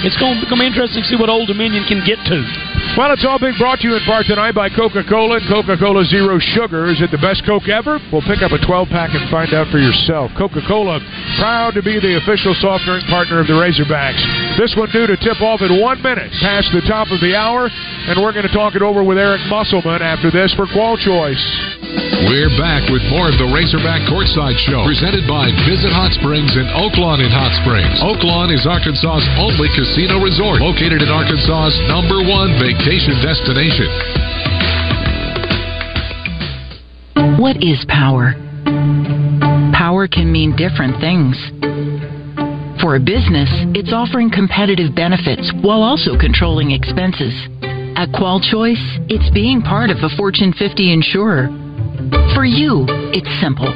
[0.05, 2.74] It's going to be interesting to see what Old Dominion can get to.
[2.95, 5.75] Well, it's all being brought to you in part tonight by Coca Cola and Coca
[5.75, 6.87] Cola Zero Sugar.
[6.87, 7.99] Is it the best Coke ever?
[8.15, 10.31] Well, pick up a 12 pack and find out for yourself.
[10.39, 11.03] Coca Cola,
[11.43, 14.23] proud to be the official soft drink partner of the Razorbacks.
[14.63, 17.67] This one due to tip off in one minute past the top of the hour,
[17.67, 21.84] and we're going to talk it over with Eric Musselman after this for Qual Choice.
[21.95, 26.67] We're back with more of the Razorback Courtside Show, presented by Visit Hot Springs and
[26.75, 27.95] Oaklawn in Hot Springs.
[28.03, 33.87] Oaklawn is Arkansas's only casino resort, located in Arkansas's number one vacation destination.
[37.39, 38.35] What is power?
[39.71, 41.39] Power can mean different things.
[42.83, 47.35] For a business, it's offering competitive benefits while also controlling expenses.
[47.95, 51.64] At Qual Choice, it's being part of a Fortune 50 insurer.
[52.35, 53.73] For you, it's simple.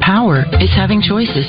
[0.00, 1.46] Power is having choices.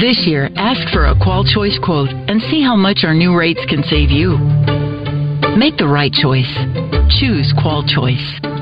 [0.00, 3.60] This year, ask for a Qual Choice quote and see how much our new rates
[3.68, 4.36] can save you.
[5.56, 6.50] Make the right choice.
[7.20, 8.53] Choose Qual Choice.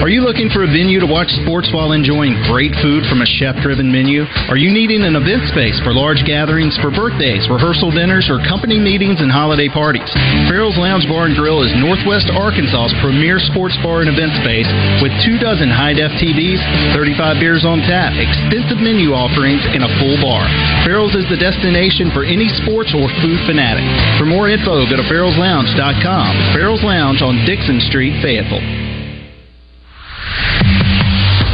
[0.00, 3.28] Are you looking for a venue to watch sports while enjoying great food from a
[3.28, 4.24] chef driven menu?
[4.48, 8.80] Are you needing an event space for large gatherings, for birthdays, rehearsal dinners, or company
[8.80, 10.08] meetings and holiday parties?
[10.48, 14.72] Farrell's Lounge Bar and Grill is Northwest Arkansas's premier sports bar and event space
[15.04, 16.64] with two dozen high def TVs,
[16.96, 20.48] 35 beers on tap, extensive menu offerings, and a full bar.
[20.80, 23.84] Farrell's is the destination for any sports or food fanatic.
[24.16, 26.56] For more info, go to farrellslounge.com.
[26.56, 28.89] Farrell's Lounge on Dixon Street, Fayetteville.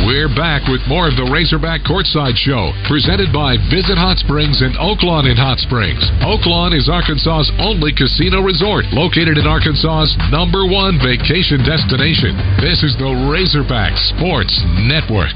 [0.07, 4.79] We're back with more of the Razorback Courtside Show, presented by Visit Hot Springs and
[4.79, 5.99] Oaklawn in Hot Springs.
[6.23, 12.39] Oaklawn is Arkansas's only casino resort, located in Arkansas's number one vacation destination.
[12.63, 14.55] This is the Razorback Sports
[14.87, 15.35] Network.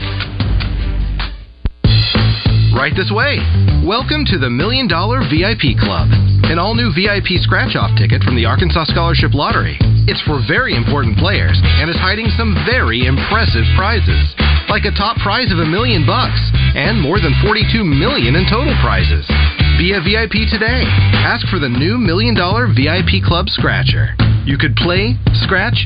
[2.81, 3.37] Right this way.
[3.85, 6.09] Welcome to the Million Dollar VIP Club,
[6.49, 9.77] an all new VIP scratch off ticket from the Arkansas Scholarship Lottery.
[10.09, 14.33] It's for very important players and is hiding some very impressive prizes,
[14.73, 16.41] like a top prize of a million bucks
[16.73, 19.29] and more than 42 million in total prizes.
[19.77, 20.81] Be a VIP today.
[21.21, 24.17] Ask for the new Million Dollar VIP Club Scratcher.
[24.49, 25.85] You could play, scratch,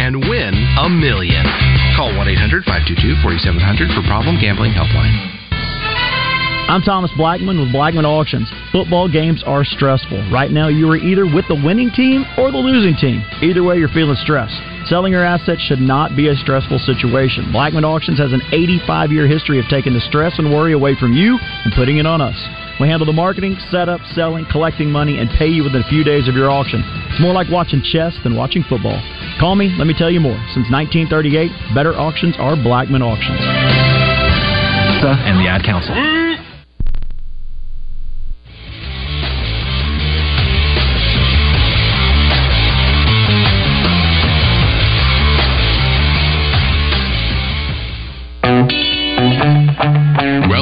[0.00, 1.44] and win a million.
[2.00, 5.39] Call 1 800 522 4700 for Problem Gambling Helpline.
[6.70, 8.46] I'm Thomas Blackmon with Blackmon Auctions.
[8.70, 10.30] Football games are stressful.
[10.30, 13.26] Right now, you are either with the winning team or the losing team.
[13.42, 14.54] Either way, you're feeling stressed.
[14.86, 17.50] Selling your assets should not be a stressful situation.
[17.50, 21.12] Blackmon Auctions has an 85 year history of taking the stress and worry away from
[21.12, 22.38] you and putting it on us.
[22.78, 26.28] We handle the marketing, setup, selling, collecting money, and pay you within a few days
[26.28, 26.86] of your auction.
[27.10, 29.02] It's more like watching chess than watching football.
[29.40, 30.38] Call me, let me tell you more.
[30.54, 33.42] Since 1938, better auctions are Blackmon Auctions.
[35.02, 36.19] And the Ad Council.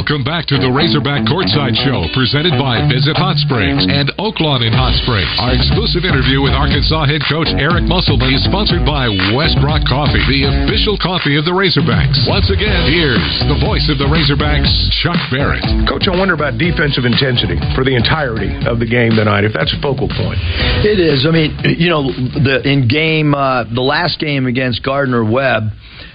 [0.08, 4.72] Welcome back to the Razorback Courtside Show, presented by Visit Hot Springs and Oaklawn in
[4.72, 5.28] Hot Springs.
[5.36, 10.24] Our exclusive interview with Arkansas head coach Eric Musselman is sponsored by West Rock Coffee,
[10.24, 12.24] the official coffee of the Razorbacks.
[12.24, 13.20] Once again, here's
[13.52, 14.72] the voice of the Razorbacks,
[15.04, 15.60] Chuck Barrett.
[15.84, 19.76] Coach, I wonder about defensive intensity for the entirety of the game tonight, if that's
[19.76, 20.40] a focal point.
[20.88, 21.28] It is.
[21.28, 25.68] I mean, you know, the in game uh, the last game against Gardner Webb.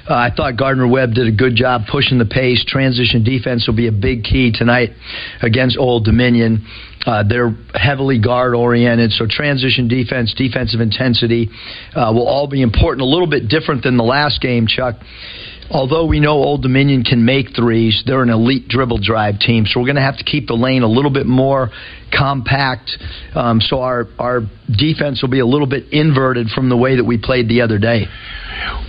[0.09, 2.63] Uh, I thought Gardner Webb did a good job pushing the pace.
[2.67, 4.91] Transition defense will be a big key tonight
[5.41, 6.67] against Old Dominion.
[7.05, 11.49] Uh, they're heavily guard oriented, so transition defense, defensive intensity
[11.95, 13.01] uh, will all be important.
[13.01, 14.95] A little bit different than the last game, Chuck
[15.69, 19.65] although we know Old Dominion can make threes, they're an elite dribble drive team.
[19.65, 21.69] So we're going to have to keep the lane a little bit more
[22.15, 22.91] compact.
[23.35, 24.41] Um, so our our
[24.77, 27.79] defense will be a little bit inverted from the way that we played the other
[27.79, 28.05] day.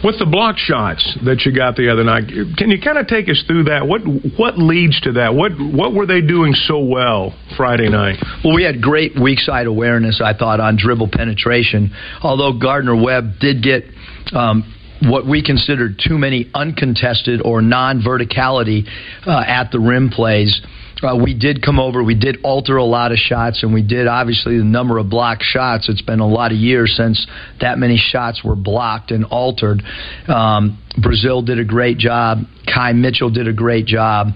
[0.04, 3.28] With the block shots that you got the other night, can you kind of take
[3.28, 3.86] us through that?
[3.86, 4.02] What
[4.38, 5.34] what leads to that?
[5.34, 8.18] What what were they doing so well Friday night?
[8.44, 11.90] Well, we had great weak side awareness, I thought, on dribble penetration.
[12.22, 13.84] Although Gardner Webb did get
[14.32, 14.73] um,
[15.06, 18.86] what we considered too many uncontested or non verticality
[19.26, 20.60] uh, at the rim plays.
[21.04, 24.06] Uh, we did come over, we did alter a lot of shots, and we did
[24.06, 25.88] obviously the number of blocked shots.
[25.88, 27.26] It's been a lot of years since
[27.60, 29.82] that many shots were blocked and altered.
[30.28, 32.38] Um, Brazile did a great job.
[32.72, 34.28] Kai Mitchell did a great job.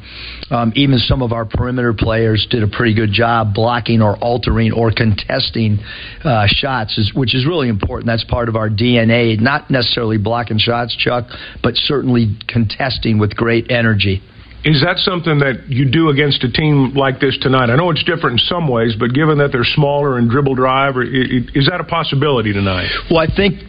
[0.51, 4.73] Um, even some of our perimeter players did a pretty good job blocking or altering
[4.73, 5.79] or contesting
[6.25, 8.07] uh, shots, which is really important.
[8.07, 9.41] That's part of our DNA.
[9.41, 11.27] Not necessarily blocking shots, Chuck,
[11.63, 14.23] but certainly contesting with great energy.
[14.65, 17.71] Is that something that you do against a team like this tonight?
[17.71, 20.97] I know it's different in some ways, but given that they're smaller and dribble drive,
[20.99, 22.91] is that a possibility tonight?
[23.09, 23.63] Well, I think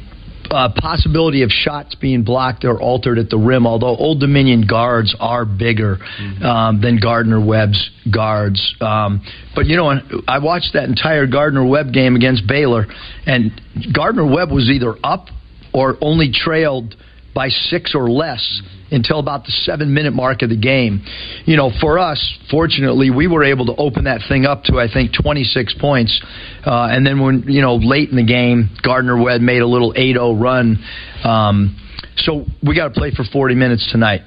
[0.51, 5.15] uh, possibility of shots being blocked or altered at the rim, although Old Dominion guards
[5.19, 6.43] are bigger mm-hmm.
[6.43, 8.75] um, than Gardner Webb's guards.
[8.81, 9.21] Um,
[9.55, 9.93] but, you know,
[10.27, 12.87] I watched that entire Gardner Webb game against Baylor,
[13.25, 13.61] and
[13.93, 15.27] Gardner Webb was either up
[15.71, 16.95] or only trailed
[17.33, 18.61] by six or less
[18.91, 21.03] until about the seven minute mark of the game.
[21.45, 24.91] You know, for us, fortunately, we were able to open that thing up to, I
[24.91, 26.19] think, 26 points.
[26.65, 29.93] Uh, and then when, you know, late in the game, Gardner Webb made a little
[29.95, 30.83] 8 0 run.
[31.23, 31.77] Um,
[32.17, 34.21] so we got to play for 40 minutes tonight.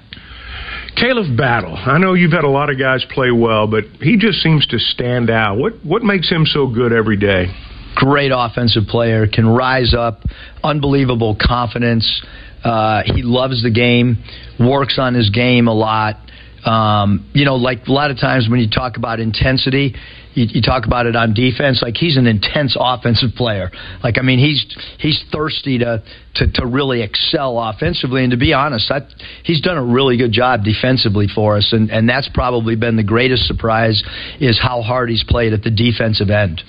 [0.97, 1.75] Khalif Battle.
[1.75, 4.79] I know you've had a lot of guys play well, but he just seems to
[4.79, 5.57] stand out.
[5.57, 7.47] What what makes him so good every day?
[7.95, 10.23] Great offensive player, can rise up,
[10.63, 12.23] unbelievable confidence.
[12.65, 14.23] Uh, he loves the game,
[14.59, 16.17] works on his game a lot.
[16.65, 19.97] Um, you know, like a lot of times when you talk about intensity,
[20.35, 21.83] you, you, talk about it on defense.
[21.83, 23.71] Like he's an intense offensive player.
[24.03, 24.65] Like I mean, he's
[24.99, 26.03] he's thirsty to
[26.37, 28.23] to, to really excel offensively.
[28.23, 29.09] And to be honest, that,
[29.43, 31.73] he's done a really good job defensively for us.
[31.73, 34.03] And and that's probably been the greatest surprise
[34.41, 36.63] is how hard he's played at the defensive end.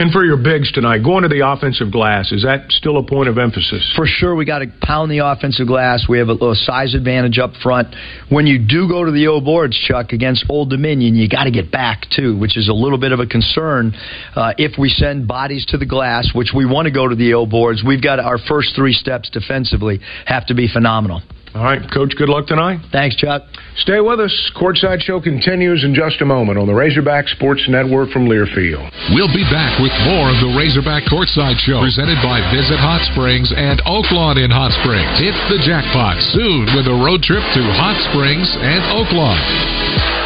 [0.00, 3.28] And for your bigs tonight, going to the offensive glass, is that still a point
[3.28, 3.92] of emphasis?
[3.96, 6.06] For sure, we got to pound the offensive glass.
[6.08, 7.88] We have a little size advantage up front.
[8.28, 11.50] When you do go to the O boards, Chuck, against Old Dominion, you got to
[11.50, 13.92] get back too, which is a little bit of a concern.
[14.36, 17.34] Uh, if we send bodies to the glass, which we want to go to the
[17.34, 21.22] O boards, we've got our first three steps defensively have to be phenomenal.
[21.58, 22.86] All right, Coach, good luck tonight.
[22.94, 23.42] Thanks, Chuck.
[23.82, 24.30] Stay with us.
[24.54, 28.86] Courtside Show continues in just a moment on the Razorback Sports Network from Learfield.
[29.10, 33.50] We'll be back with more of the Razorback Courtside Show, presented by Visit Hot Springs
[33.50, 35.18] and Oaklawn in Hot Springs.
[35.18, 40.17] Hit the jackpot soon with a road trip to Hot Springs and Oaklawn.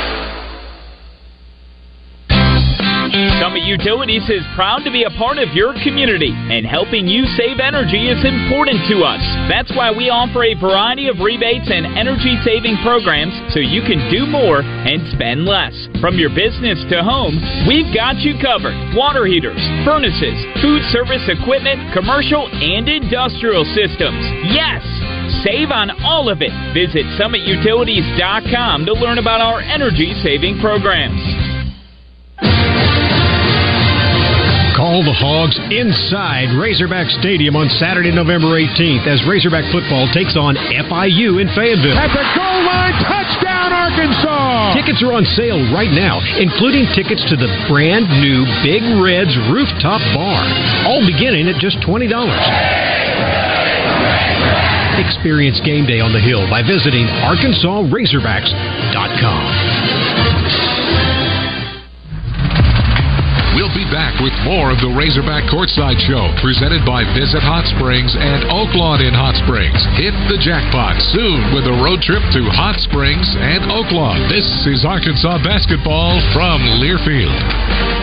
[3.63, 7.61] Summit Utilities is proud to be a part of your community, and helping you save
[7.63, 9.23] energy is important to us.
[9.47, 14.03] That's why we offer a variety of rebates and energy saving programs so you can
[14.11, 15.75] do more and spend less.
[16.03, 17.39] From your business to home,
[17.69, 18.75] we've got you covered.
[18.99, 24.23] Water heaters, furnaces, food service equipment, commercial and industrial systems.
[24.51, 24.83] Yes!
[25.47, 26.53] Save on all of it.
[26.75, 31.23] Visit summitutilities.com to learn about our energy saving programs.
[34.83, 40.59] Call the Hogs inside Razorback Stadium on Saturday, November 18th as Razorback football takes on
[40.59, 41.95] FIU in Fayetteville.
[41.95, 44.75] At the goal line, touchdown, Arkansas!
[44.75, 50.03] Tickets are on sale right now, including tickets to the brand new Big Red's rooftop
[50.19, 50.43] bar,
[50.91, 52.11] all beginning at just $20.
[54.99, 59.62] Experience game day on the Hill by visiting ArkansasRazorbacks.com.
[63.93, 69.05] back with more of the Razorback Courtside Show, presented by Visit Hot Springs and Oaklawn
[69.05, 69.85] in Hot Springs.
[70.01, 74.33] Hit the jackpot soon with a road trip to Hot Springs and Oaklawn.
[74.33, 78.02] This is Arkansas basketball from Learfield.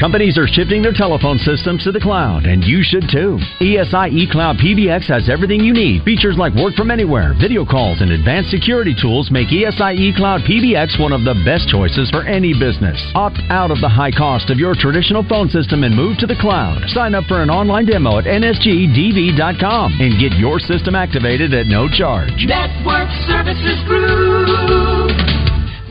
[0.00, 3.36] Companies are shifting their telephone systems to the cloud, and you should too.
[3.60, 6.02] ESI eCloud PBX has everything you need.
[6.04, 10.98] Features like work from anywhere, video calls, and advanced security tools make ESI eCloud PBX
[10.98, 12.96] one of the best choices for any business.
[13.14, 16.40] Opt out of the high cost of your traditional phone system and move to the
[16.40, 16.80] cloud.
[16.96, 21.92] Sign up for an online demo at nsgdv.com and get your system activated at no
[21.92, 22.32] charge.
[22.48, 25.12] Network Services Group.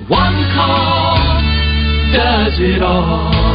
[0.09, 1.13] One call
[2.09, 3.48] does it all.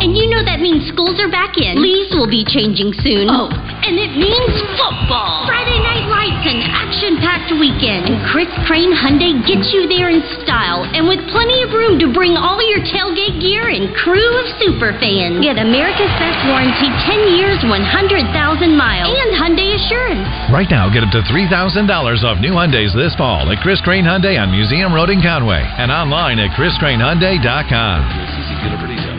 [0.00, 1.82] fall, and you know that means schools are back in.
[1.82, 3.28] Leaves will be changing soon.
[3.28, 3.50] Oh,
[3.84, 5.46] and it means football.
[5.46, 8.06] Friday night lights and action-packed weekend.
[8.08, 12.12] And Chris Crane Hyundai gets you there in style and with plenty of room to
[12.12, 15.40] bring all your tailgate gear and crew of super fans.
[15.44, 20.28] Get America's best warranty, 10 years, 100,000 miles, and Hyundai Assurance.
[20.52, 24.38] Right now, get up to $3,000 off new Hyundais this fall at Chris Crane Hyundai
[24.40, 29.09] on Museum Road in Conway and online at chriscranehyundai.com.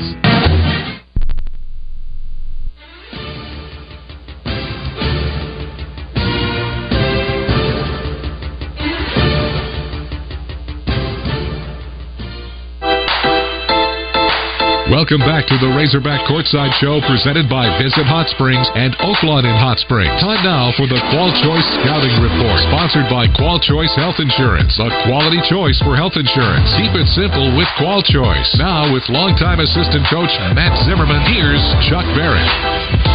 [14.92, 19.56] Welcome back to the Razorback Courtside Show presented by Visit Hot Springs and Oaklawn in
[19.56, 20.12] Hot Springs.
[20.20, 24.92] Time now for the Qual Choice Scouting Report, sponsored by Qual Choice Health Insurance, a
[25.08, 26.68] quality choice for health insurance.
[26.76, 28.52] Keep it simple with Qual Choice.
[28.60, 33.11] Now, with longtime assistant coach Matt Zimmerman, here's Chuck Barrett.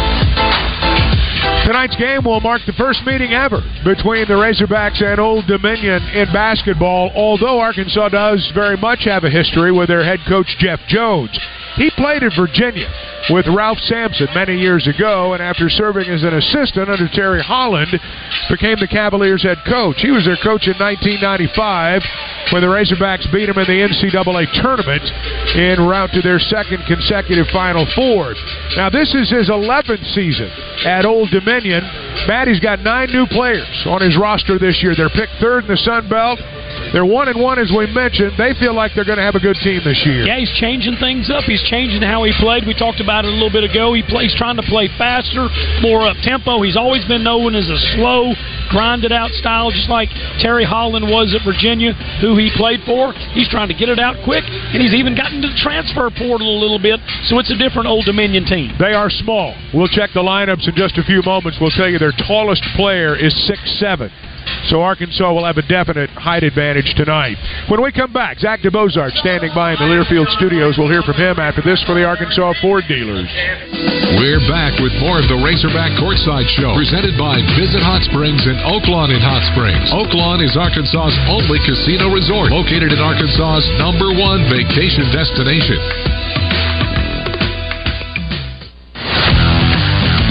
[1.67, 6.31] Tonight's game will mark the first meeting ever between the Razorbacks and Old Dominion in
[6.31, 11.37] basketball, although Arkansas does very much have a history with their head coach, Jeff Jones.
[11.75, 12.87] He played at Virginia
[13.29, 17.91] with Ralph Sampson many years ago, and after serving as an assistant under Terry Holland,
[18.49, 19.99] became the Cavaliers' head coach.
[19.99, 22.01] He was their coach in 1995
[22.55, 25.03] when the Razorbacks beat him in the NCAA tournament
[25.59, 28.33] en route to their second consecutive Final Four.
[28.79, 30.47] Now, this is his 11th season
[30.85, 31.81] at Old Dominion.
[32.27, 34.93] Maddie's got nine new players on his roster this year.
[34.95, 36.39] They're picked third in the Sun Belt.
[36.93, 38.33] They're one and one, as we mentioned.
[38.37, 40.23] They feel like they're going to have a good team this year.
[40.23, 41.43] Yeah, he's changing things up.
[41.43, 42.65] He's changing how he played.
[42.65, 43.93] We talked about it a little bit ago.
[43.93, 45.49] He plays trying to play faster,
[45.81, 46.61] more up tempo.
[46.61, 48.31] He's always been known as a slow,
[48.69, 50.09] grinded out style, just like
[50.39, 53.13] Terry Holland was at Virginia, who he played for.
[53.33, 56.47] He's trying to get it out quick, and he's even gotten to the transfer portal
[56.47, 56.99] a little bit.
[57.27, 58.73] So it's a different Old Dominion team.
[58.79, 59.55] They are small.
[59.73, 61.57] We'll check the lineups in just a few moments.
[61.59, 64.11] We'll tell you their tallest player is six seven.
[64.69, 67.37] So Arkansas will have a definite height advantage tonight.
[67.69, 70.75] When we come back, Zach DeBozart standing by in the Learfield studios.
[70.77, 73.29] We'll hear from him after this for the Arkansas Ford dealers.
[74.19, 78.57] We're back with more of the Razorback Courtside Show, presented by Visit Hot Springs and
[78.63, 79.87] Oaklawn in Hot Springs.
[79.91, 85.79] Oaklawn is Arkansas's only casino resort, located in Arkansas's number one vacation destination.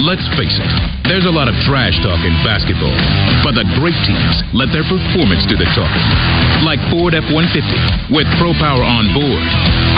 [0.07, 0.71] Let's face it,
[1.03, 2.95] there's a lot of trash talk in basketball,
[3.43, 6.07] but the great teams let their performance do the talking.
[6.63, 9.43] Like Ford F 150 with Pro Power on board,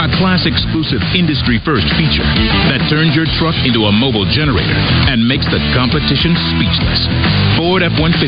[0.02, 2.26] a class exclusive industry first feature
[2.74, 4.74] that turns your truck into a mobile generator
[5.06, 7.06] and makes the competition speechless.
[7.54, 8.18] Ford F 150,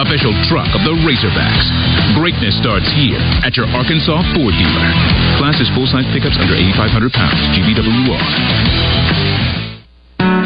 [0.00, 1.68] official truck of the Razorbacks.
[2.16, 4.88] Greatness starts here at your Arkansas Ford dealer.
[5.36, 7.36] Class is full size pickups under 8,500 pounds.
[7.52, 9.57] GVWR.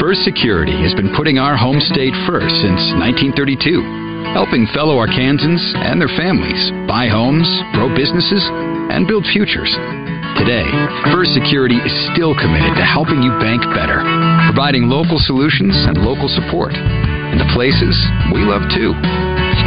[0.02, 6.02] First Security has been putting our home state first since 1932, helping fellow Arkansans and
[6.02, 6.58] their families
[6.90, 8.42] buy homes, grow businesses,
[8.90, 9.70] and build futures.
[10.42, 10.66] Today,
[11.14, 14.02] First Security is still committed to helping you bank better,
[14.50, 17.94] providing local solutions and local support in the places
[18.34, 18.98] we love too.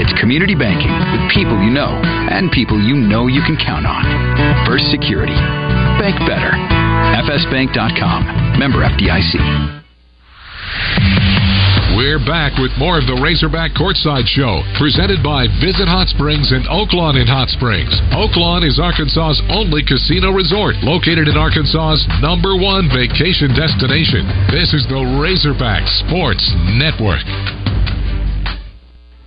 [0.03, 4.03] It's community banking with people you know and people you know you can count on.
[4.67, 5.39] First Security.
[5.95, 6.51] Bank better.
[7.23, 8.59] FSBank.com.
[8.59, 9.84] Member FDIC.
[11.95, 16.67] We're back with more of the Razorback Courtside Show, presented by Visit Hot Springs and
[16.67, 17.91] Oaklawn in Hot Springs.
[18.11, 24.27] Oaklawn is Arkansas's only casino resort, located in Arkansas's number one vacation destination.
[24.51, 26.43] This is the Razorback Sports
[26.75, 27.23] Network.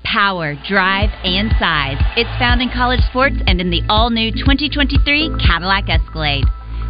[0.04, 1.96] Power, drive, and size.
[2.20, 6.44] It's found in college sports and in the all new 2023 Cadillac Escalade.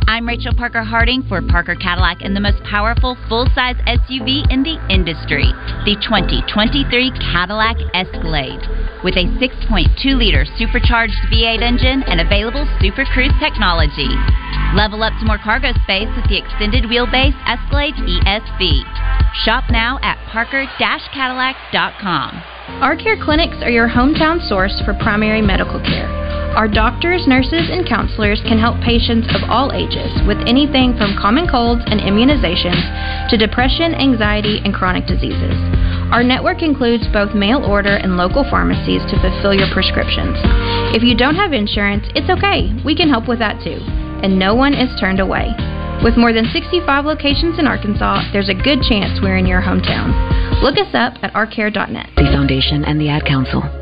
[0.09, 4.64] I'm Rachel Parker Harding for Parker Cadillac and the most powerful full size SUV in
[4.64, 5.52] the industry,
[5.84, 6.88] the 2023
[7.20, 8.64] Cadillac Escalade.
[9.04, 14.09] With a 6.2 liter supercharged V8 engine and available Super Cruise technology.
[14.72, 18.80] Level up to more cargo space with the extended wheelbase Escalade ESV.
[19.44, 22.32] Shop now at parker cadillac.com.
[22.80, 26.27] Our care clinics are your hometown source for primary medical care.
[26.57, 31.46] Our doctors, nurses, and counselors can help patients of all ages with anything from common
[31.46, 35.55] colds and immunizations to depression, anxiety, and chronic diseases.
[36.11, 40.40] Our network includes both mail order and local pharmacies to fulfill your prescriptions.
[40.96, 42.72] If you don't have insurance, it's okay.
[42.84, 43.78] We can help with that too.
[44.24, 45.53] And no one is turned away.
[46.03, 50.11] With more than 65 locations in Arkansas, there's a good chance we're in your hometown.
[50.62, 52.11] Look us up at ourcare.net.
[52.16, 53.77] The Foundation and the Ad Council.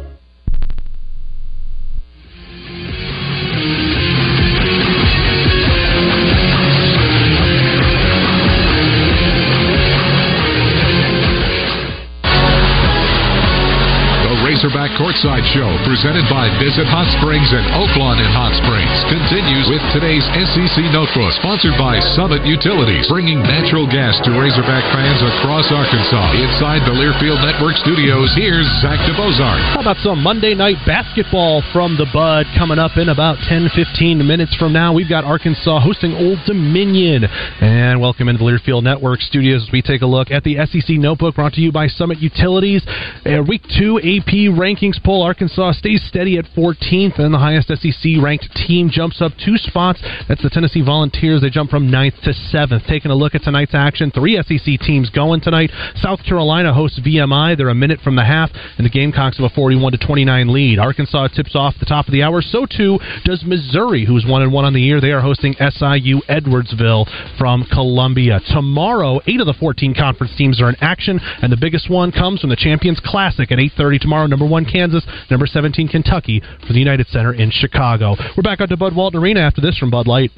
[14.66, 19.84] Razorback Courtside Show, presented by Visit Hot Springs and Oaklawn in Hot Springs, continues with
[19.92, 20.24] today's
[20.56, 26.40] SEC Notebook, sponsored by Summit Utilities, bringing natural gas to Razorback fans across Arkansas.
[26.40, 29.76] Inside the Learfield Network studios, here's Zach DeBozart.
[29.76, 34.24] How about some Monday night basketball from the Bud coming up in about 10 15
[34.24, 34.96] minutes from now?
[34.96, 37.28] We've got Arkansas hosting Old Dominion.
[37.60, 40.96] And welcome into the Learfield Network studios as we take a look at the SEC
[40.96, 42.80] Notebook brought to you by Summit Utilities.
[43.28, 44.56] Uh, week two AP
[44.86, 49.32] rankings poll, Arkansas stays steady at 14th, and the highest SEC ranked team jumps up
[49.44, 50.00] two spots.
[50.28, 51.40] That's the Tennessee Volunteers.
[51.40, 52.86] They jump from 9th to 7th.
[52.86, 55.70] Taking a look at tonight's action, three SEC teams going tonight.
[55.96, 57.56] South Carolina hosts VMI.
[57.56, 60.78] They're a minute from the half, and the Gamecocks have a 41 to 29 lead.
[60.78, 62.42] Arkansas tips off the top of the hour.
[62.42, 65.00] So too does Missouri, who's one and one on the year.
[65.00, 69.20] They are hosting SIU Edwardsville from Columbia tomorrow.
[69.26, 72.50] Eight of the 14 conference teams are in action, and the biggest one comes from
[72.50, 77.06] the Champions Classic at 8:30 tomorrow number one Kansas, number 17 Kentucky for the United
[77.08, 78.14] Center in Chicago.
[78.36, 80.30] We're back out to Bud Walton Arena after this from Bud Light.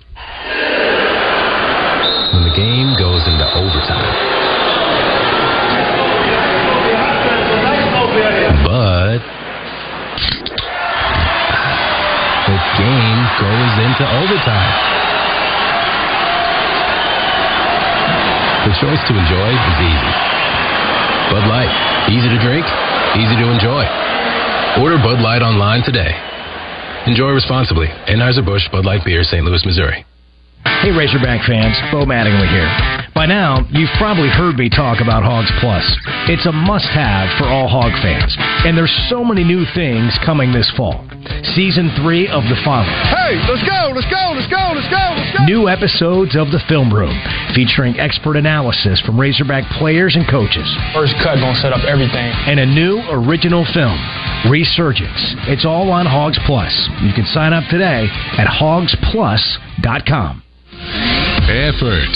[2.30, 4.14] When the game goes into overtime.
[8.62, 9.18] But
[12.46, 14.74] the game goes into overtime.
[18.70, 20.14] The choice to enjoy is easy.
[21.26, 21.74] Bud Light,
[22.14, 22.62] easy to drink,
[23.18, 24.07] easy to enjoy.
[24.78, 26.14] Order Bud Light online today.
[27.10, 27.88] Enjoy responsibly.
[28.06, 29.42] Anheuser-Busch Bud Light Beer, St.
[29.42, 30.06] Louis, Missouri.
[30.62, 33.07] Hey Razorback fans, Bo Mattingly here.
[33.18, 35.82] By now, you've probably heard me talk about Hogs Plus.
[36.30, 38.30] It's a must-have for all hog fans,
[38.62, 41.02] and there's so many new things coming this fall.
[41.58, 42.94] Season 3 of The Father.
[43.10, 45.50] Hey, let's go, let's go, let's go, let's go, let's go.
[45.50, 47.10] New episodes of The Film Room,
[47.58, 50.70] featuring expert analysis from Razorback players and coaches.
[50.94, 52.30] First cut gonna set up everything.
[52.46, 53.98] And a new original film,
[54.46, 55.18] Resurgence.
[55.50, 56.70] It's all on Hogs Plus.
[57.02, 58.06] You can sign up today
[58.38, 60.46] at hogsplus.com.
[61.50, 62.14] Effort,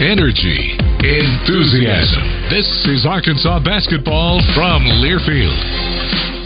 [0.00, 0.74] energy,
[1.04, 2.22] enthusiasm.
[2.50, 6.43] This is Arkansas basketball from Learfield.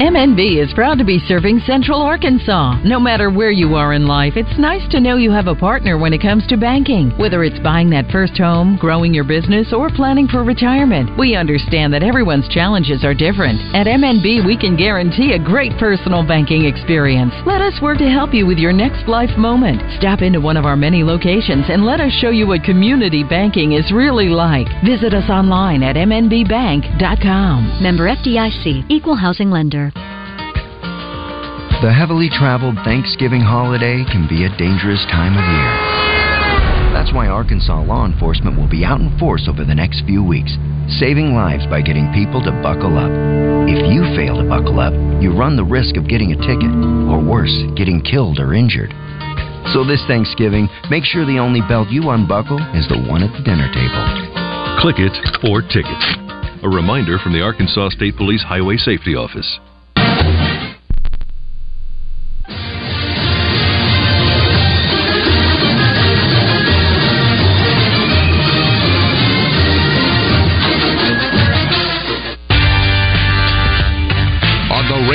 [0.00, 2.82] MNB is proud to be serving Central Arkansas.
[2.82, 5.96] No matter where you are in life, it's nice to know you have a partner
[5.96, 7.12] when it comes to banking.
[7.16, 11.94] Whether it's buying that first home, growing your business, or planning for retirement, we understand
[11.94, 13.60] that everyone's challenges are different.
[13.72, 17.32] At MNB, we can guarantee a great personal banking experience.
[17.46, 19.80] Let us work to help you with your next life moment.
[20.00, 23.74] Stop into one of our many locations and let us show you what community banking
[23.74, 24.66] is really like.
[24.84, 27.80] Visit us online at mnbbank.com.
[27.80, 29.83] Member FDIC, Equal Housing Lender.
[31.82, 35.72] The heavily traveled Thanksgiving holiday can be a dangerous time of year.
[36.94, 40.56] That's why Arkansas law enforcement will be out in force over the next few weeks,
[41.02, 43.10] saving lives by getting people to buckle up.
[43.66, 46.70] If you fail to buckle up, you run the risk of getting a ticket,
[47.10, 48.94] or worse, getting killed or injured.
[49.74, 53.42] So this Thanksgiving, make sure the only belt you unbuckle is the one at the
[53.42, 54.04] dinner table.
[54.80, 55.16] Click it
[55.50, 55.98] or ticket.
[56.62, 59.58] A reminder from the Arkansas State Police Highway Safety Office.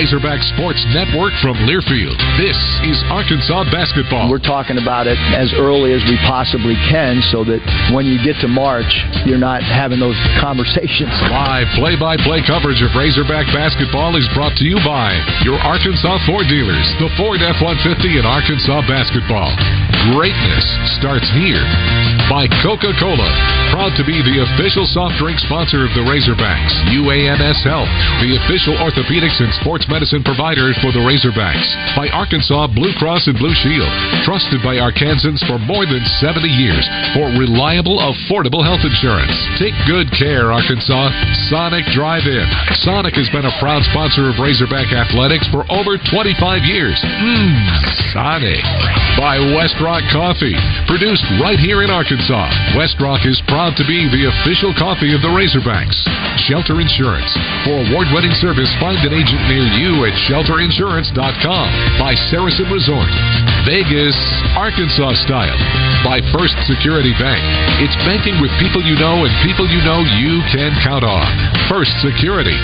[0.10, 4.26] Razorback Sports Network from Learfield, this is Arkansas basketball.
[4.26, 7.62] We're talking about it as early as we possibly can so that
[7.94, 8.90] when you get to March,
[9.30, 11.14] you're not having those conversations.
[11.30, 15.14] Live play-by-play coverage of Razorback basketball is brought to you by
[15.46, 19.54] your Arkansas Ford dealers, the Ford F-150 and Arkansas basketball.
[20.18, 20.66] Greatness
[20.98, 21.62] starts here.
[22.34, 23.30] By Coca-Cola,
[23.70, 26.74] proud to be the official soft drink sponsor of the Razorbacks.
[26.98, 27.90] UAMS Health,
[28.22, 31.68] the official orthopedics and sports medicine provider for the Razorbacks.
[31.92, 33.92] By Arkansas Blue Cross and Blue Shield,
[34.24, 39.36] trusted by Arkansans for more than 70 years for reliable, affordable health insurance.
[39.60, 41.12] Take good care, Arkansas.
[41.52, 42.48] Sonic Drive-In.
[42.80, 46.96] Sonic has been a proud sponsor of Razorback Athletics for over 25 years.
[47.04, 47.60] Mmm,
[48.16, 48.64] Sonic.
[49.20, 50.56] By West Rock Coffee,
[50.88, 52.48] produced right here in Arkansas.
[52.80, 56.00] West Rock is proud to be the official coffee of the Razorbacks.
[56.48, 57.36] Shelter Insurance.
[57.68, 61.68] For award-winning service, find an agent near you at shelterinsurance.com.
[61.98, 63.10] By Saracen Resort.
[63.66, 64.16] Vegas,
[64.56, 65.58] Arkansas style.
[66.06, 67.42] By First Security Bank.
[67.82, 71.28] It's banking with people you know and people you know you can count on.
[71.68, 72.56] First Security.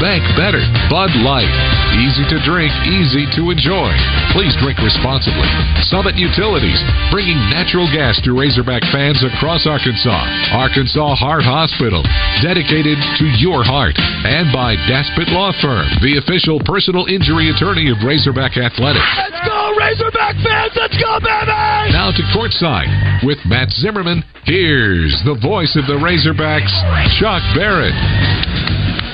[0.00, 0.62] Bank better.
[0.92, 1.50] Bud Light.
[1.94, 3.92] Easy to drink, easy to enjoy.
[4.34, 5.46] Please drink responsibly.
[5.86, 6.82] Summit Utilities.
[7.14, 10.26] Bringing natural gas to Razorback fans across Arkansas.
[10.50, 12.02] Arkansas Heart Hospital.
[12.42, 13.94] Dedicated to your heart.
[14.26, 19.06] And by Daspit Law Firm, the official personal injury attorney of Razorback Athletics.
[19.14, 20.74] Let's go, Razorback fans!
[20.74, 21.94] Let's go, baby!
[21.94, 22.90] Now to courtside
[23.22, 24.26] with Matt Zimmerman.
[24.42, 26.74] Here's the voice of the Razorbacks,
[27.22, 27.94] Chuck Barrett.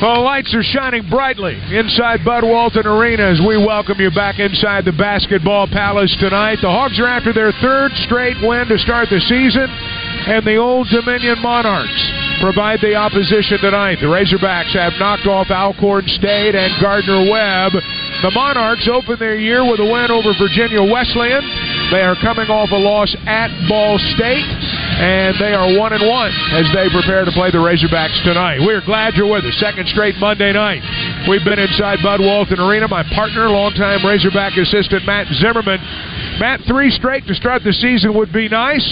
[0.00, 4.86] Well, lights are shining brightly inside Bud Walton Arena as we welcome you back inside
[4.86, 6.64] the Basketball Palace tonight.
[6.64, 10.88] The Hogs are after their third straight win to start the season, and the Old
[10.88, 14.00] Dominion Monarchs provide the opposition tonight.
[14.00, 17.76] The Razorbacks have knocked off Alcorn State and Gardner Webb.
[18.24, 21.44] The Monarchs open their year with a win over Virginia Wesleyan.
[21.92, 24.48] They are coming off a loss at Ball State,
[25.00, 28.60] and they are one and one as they prepare to play the Razorbacks tonight.
[28.60, 29.56] We're glad you're with us.
[29.60, 30.80] Second straight Monday night.
[31.28, 32.88] We've been inside Bud Walton Arena.
[32.88, 35.80] My partner, longtime Razorback assistant Matt Zimmerman.
[36.40, 38.86] Matt, three straight to start the season would be nice.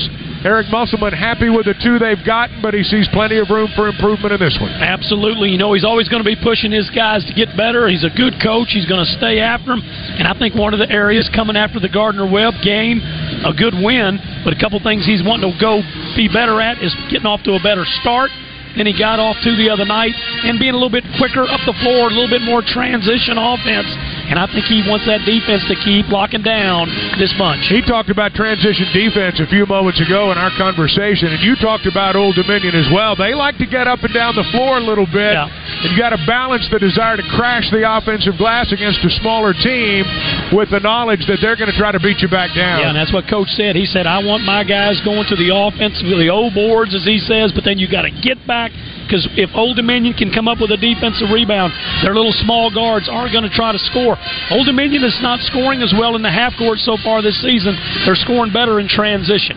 [0.49, 3.85] Eric Musselman happy with the two they've gotten, but he sees plenty of room for
[3.85, 4.73] improvement in this one.
[4.81, 5.53] Absolutely.
[5.53, 7.85] You know, he's always going to be pushing his guys to get better.
[7.85, 8.73] He's a good coach.
[8.73, 9.85] He's going to stay after them.
[9.85, 13.05] And I think one of the areas coming after the Gardner Webb game,
[13.45, 15.85] a good win, but a couple things he's wanting to go
[16.17, 18.33] be better at is getting off to a better start
[18.73, 20.17] than he got off to the other night
[20.49, 23.93] and being a little bit quicker up the floor, a little bit more transition offense.
[24.29, 27.65] And I think he wants that defense to keep locking down this bunch.
[27.67, 31.89] He talked about transition defense a few moments ago in our conversation, and you talked
[31.89, 33.17] about Old Dominion as well.
[33.17, 35.33] They like to get up and down the floor a little bit.
[35.33, 35.49] Yeah.
[35.83, 39.55] And you got to balance the desire to crash the offensive glass against a smaller
[39.55, 40.03] team
[40.51, 42.81] with the knowledge that they're going to try to beat you back down.
[42.83, 43.77] Yeah, and that's what Coach said.
[43.77, 47.19] He said, I want my guys going to the offensive, the old boards, as he
[47.19, 48.73] says, but then you got to get back
[49.09, 51.73] because if Old Dominion can come up with a defensive rebound,
[52.05, 54.21] their little small guards aren't going to try to score.
[54.53, 57.73] Old Dominion is not scoring as well in the half court so far this season.
[58.05, 59.57] They're scoring better in transition.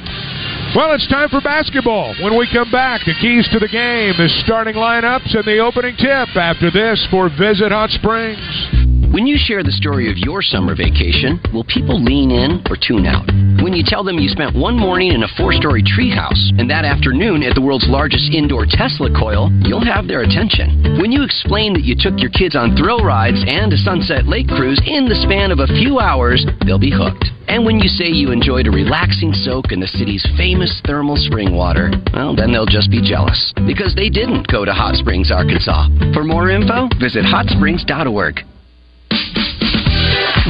[0.74, 2.16] Well, it's time for basketball.
[2.22, 5.98] When we come back, the keys to the game, the starting lineups, and the opening
[5.98, 8.81] tip after this for Visit Hot Springs.
[9.12, 13.04] When you share the story of your summer vacation, will people lean in or tune
[13.04, 13.28] out?
[13.60, 16.88] When you tell them you spent one morning in a four story treehouse and that
[16.88, 20.96] afternoon at the world's largest indoor Tesla coil, you'll have their attention.
[20.96, 24.48] When you explain that you took your kids on thrill rides and a Sunset Lake
[24.48, 27.28] cruise in the span of a few hours, they'll be hooked.
[27.52, 31.52] And when you say you enjoyed a relaxing soak in the city's famous thermal spring
[31.52, 33.52] water, well, then they'll just be jealous.
[33.68, 35.92] Because they didn't go to Hot Springs, Arkansas.
[36.16, 38.48] For more info, visit hotsprings.org.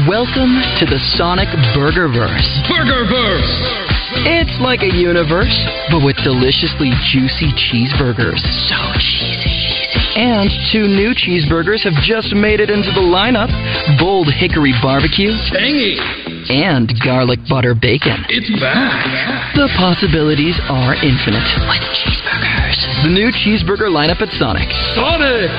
[0.07, 1.47] Welcome to the Sonic
[1.77, 2.49] Burgerverse.
[2.65, 3.53] Burgerverse!
[4.25, 5.55] It's like a universe,
[5.89, 8.41] but with deliciously juicy cheeseburgers.
[8.67, 9.61] So cheesy.
[10.17, 13.47] And two new cheeseburgers have just made it into the lineup
[13.99, 15.31] Bold Hickory Barbecue.
[15.53, 15.95] Tangy!
[16.49, 18.25] And garlic butter bacon.
[18.27, 19.55] It's back!
[19.55, 21.47] The possibilities are infinite.
[21.71, 22.79] With cheeseburgers.
[23.07, 24.67] The new cheeseburger lineup at Sonic.
[24.95, 25.51] Sonic!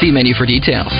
[0.00, 0.92] See menu for details.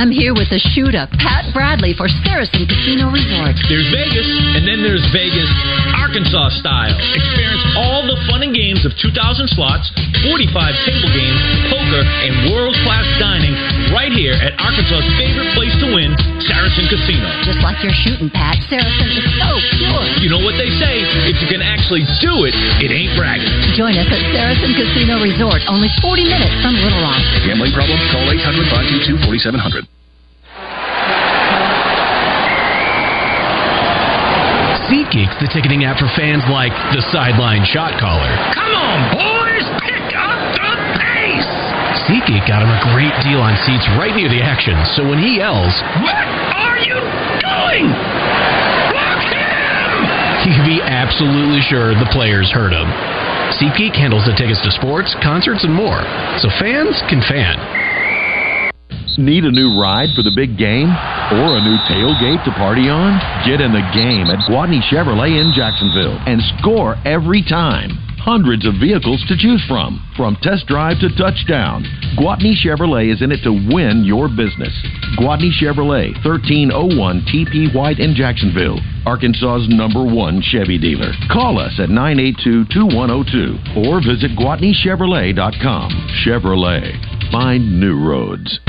[0.00, 3.52] I'm here with the shooter, Pat Bradley, for Saracen Casino Resort.
[3.68, 4.24] There's Vegas,
[4.56, 5.44] and then there's Vegas,
[5.92, 6.96] Arkansas style.
[7.12, 9.12] Experience all the fun and games of 2,000
[9.52, 9.92] slots,
[10.24, 10.56] 45
[10.88, 13.52] table games, poker, and world class dining
[13.92, 16.16] right here at Arkansas's favorite place to win,
[16.48, 17.28] Saracen Casino.
[17.44, 20.00] Just like your shooting, Pat, Saracen is so pure.
[20.24, 23.52] You know what they say if you can actually do it, it ain't bragging.
[23.76, 27.20] Join us at Saracen Casino Resort, only 40 minutes from Little Rock.
[27.44, 28.00] Gambling problem?
[28.08, 28.64] Call 800
[29.04, 29.89] 522 4700.
[34.90, 38.26] SeatGeek's the ticketing app for fans like the sideline shot caller.
[38.58, 41.46] Come on, boys, pick up the pace!
[42.10, 45.38] SeatGeek got him a great deal on seats right near the action, so when he
[45.38, 45.70] yells,
[46.02, 46.26] What
[46.58, 46.98] are you
[47.38, 47.86] doing?
[48.90, 49.94] Block him!
[50.42, 52.90] you can be absolutely sure the players heard him.
[53.62, 56.02] SeatGeek handles the tickets to sports, concerts, and more,
[56.42, 57.79] so fans can fan.
[59.20, 60.88] Need a new ride for the big game?
[60.88, 63.20] Or a new tailgate to party on?
[63.44, 68.00] Get in the game at Gwatney Chevrolet in Jacksonville and score every time.
[68.16, 71.84] Hundreds of vehicles to choose from, from test drive to touchdown.
[72.16, 74.72] Gwatney Chevrolet is in it to win your business.
[75.20, 76.96] Gwatney Chevrolet, 1301
[77.28, 81.12] TP White in Jacksonville, Arkansas's number one Chevy dealer.
[81.30, 85.88] Call us at 982 2102 or visit GwatneyChevrolet.com.
[86.24, 86.96] Chevrolet,
[87.30, 88.60] find new roads.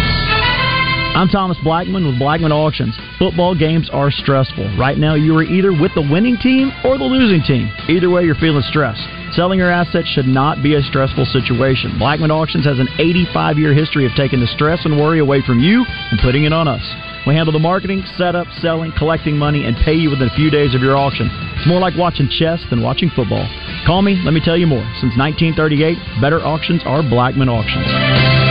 [1.14, 2.95] I'm Thomas Blackmon with Blackmon Auctions.
[3.20, 4.78] Football games are stressful.
[4.80, 7.70] Right now, you are either with the winning team or the losing team.
[7.89, 9.03] Either way, you're feeling stressed.
[9.36, 11.99] Selling your assets should not be a stressful situation.
[11.99, 15.59] Blackmon Auctions has an 85 year history of taking the stress and worry away from
[15.59, 16.82] you and putting it on us.
[17.28, 20.74] We handle the marketing, setup, selling, collecting money, and pay you within a few days
[20.74, 21.28] of your auction.
[21.59, 23.45] It's more like watching chess than watching football.
[23.86, 24.84] Call me, let me tell you more.
[25.03, 28.51] Since 1938, better auctions are Blackmon Auctions.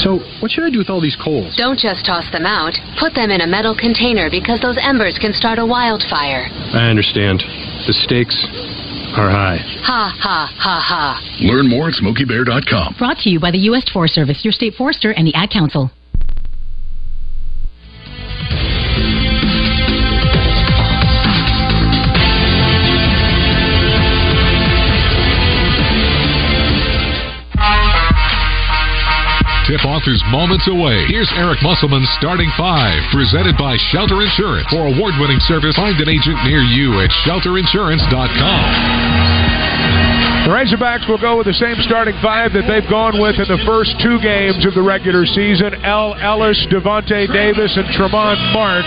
[0.00, 1.54] So, what should I do with all these coals?
[1.56, 2.74] Don't just toss them out.
[2.98, 6.48] Put them in a metal container because those embers can start a wildfire.
[6.72, 7.40] I understand.
[7.86, 8.36] The stakes
[9.16, 9.58] are high.
[9.84, 11.20] Ha ha ha ha.
[11.40, 12.96] Learn more at smokeybear.com.
[12.98, 13.88] Brought to you by the U.S.
[13.92, 15.90] Forest Service, your state forester, and the Ad Council.
[29.72, 31.08] Tip-off is moments away.
[31.08, 34.68] Here's Eric Musselman's starting five, presented by Shelter Insurance.
[34.68, 40.11] For award-winning service, find an agent near you at shelterinsurance.com.
[40.42, 43.62] The Razorbacks will go with the same starting five that they've gone with in the
[43.62, 45.70] first two games of the regular season.
[45.86, 48.82] El Ellis, Davonte Davis, and Tramon Mark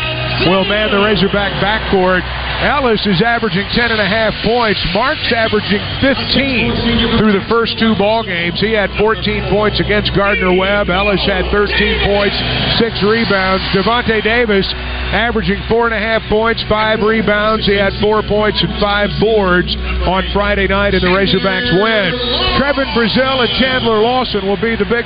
[0.52, 2.28] will man the Razorback backcourt.
[2.60, 3.96] Ellis is averaging 10.5
[4.44, 4.84] points.
[4.92, 8.60] Mark's averaging 15 through the first two ball games.
[8.60, 10.92] He had 14 points against Gardner Webb.
[10.92, 11.72] Ellis had 13
[12.04, 12.36] points,
[12.84, 13.64] six rebounds.
[13.72, 14.68] Davonte Davis
[15.16, 17.64] averaging four and a half points, five rebounds.
[17.64, 19.72] He had four points and five boards
[20.04, 21.16] on Friday night in the
[21.46, 22.10] Razorbacks win.
[22.58, 25.06] Trevin Brazile and Chandler Lawson will be the big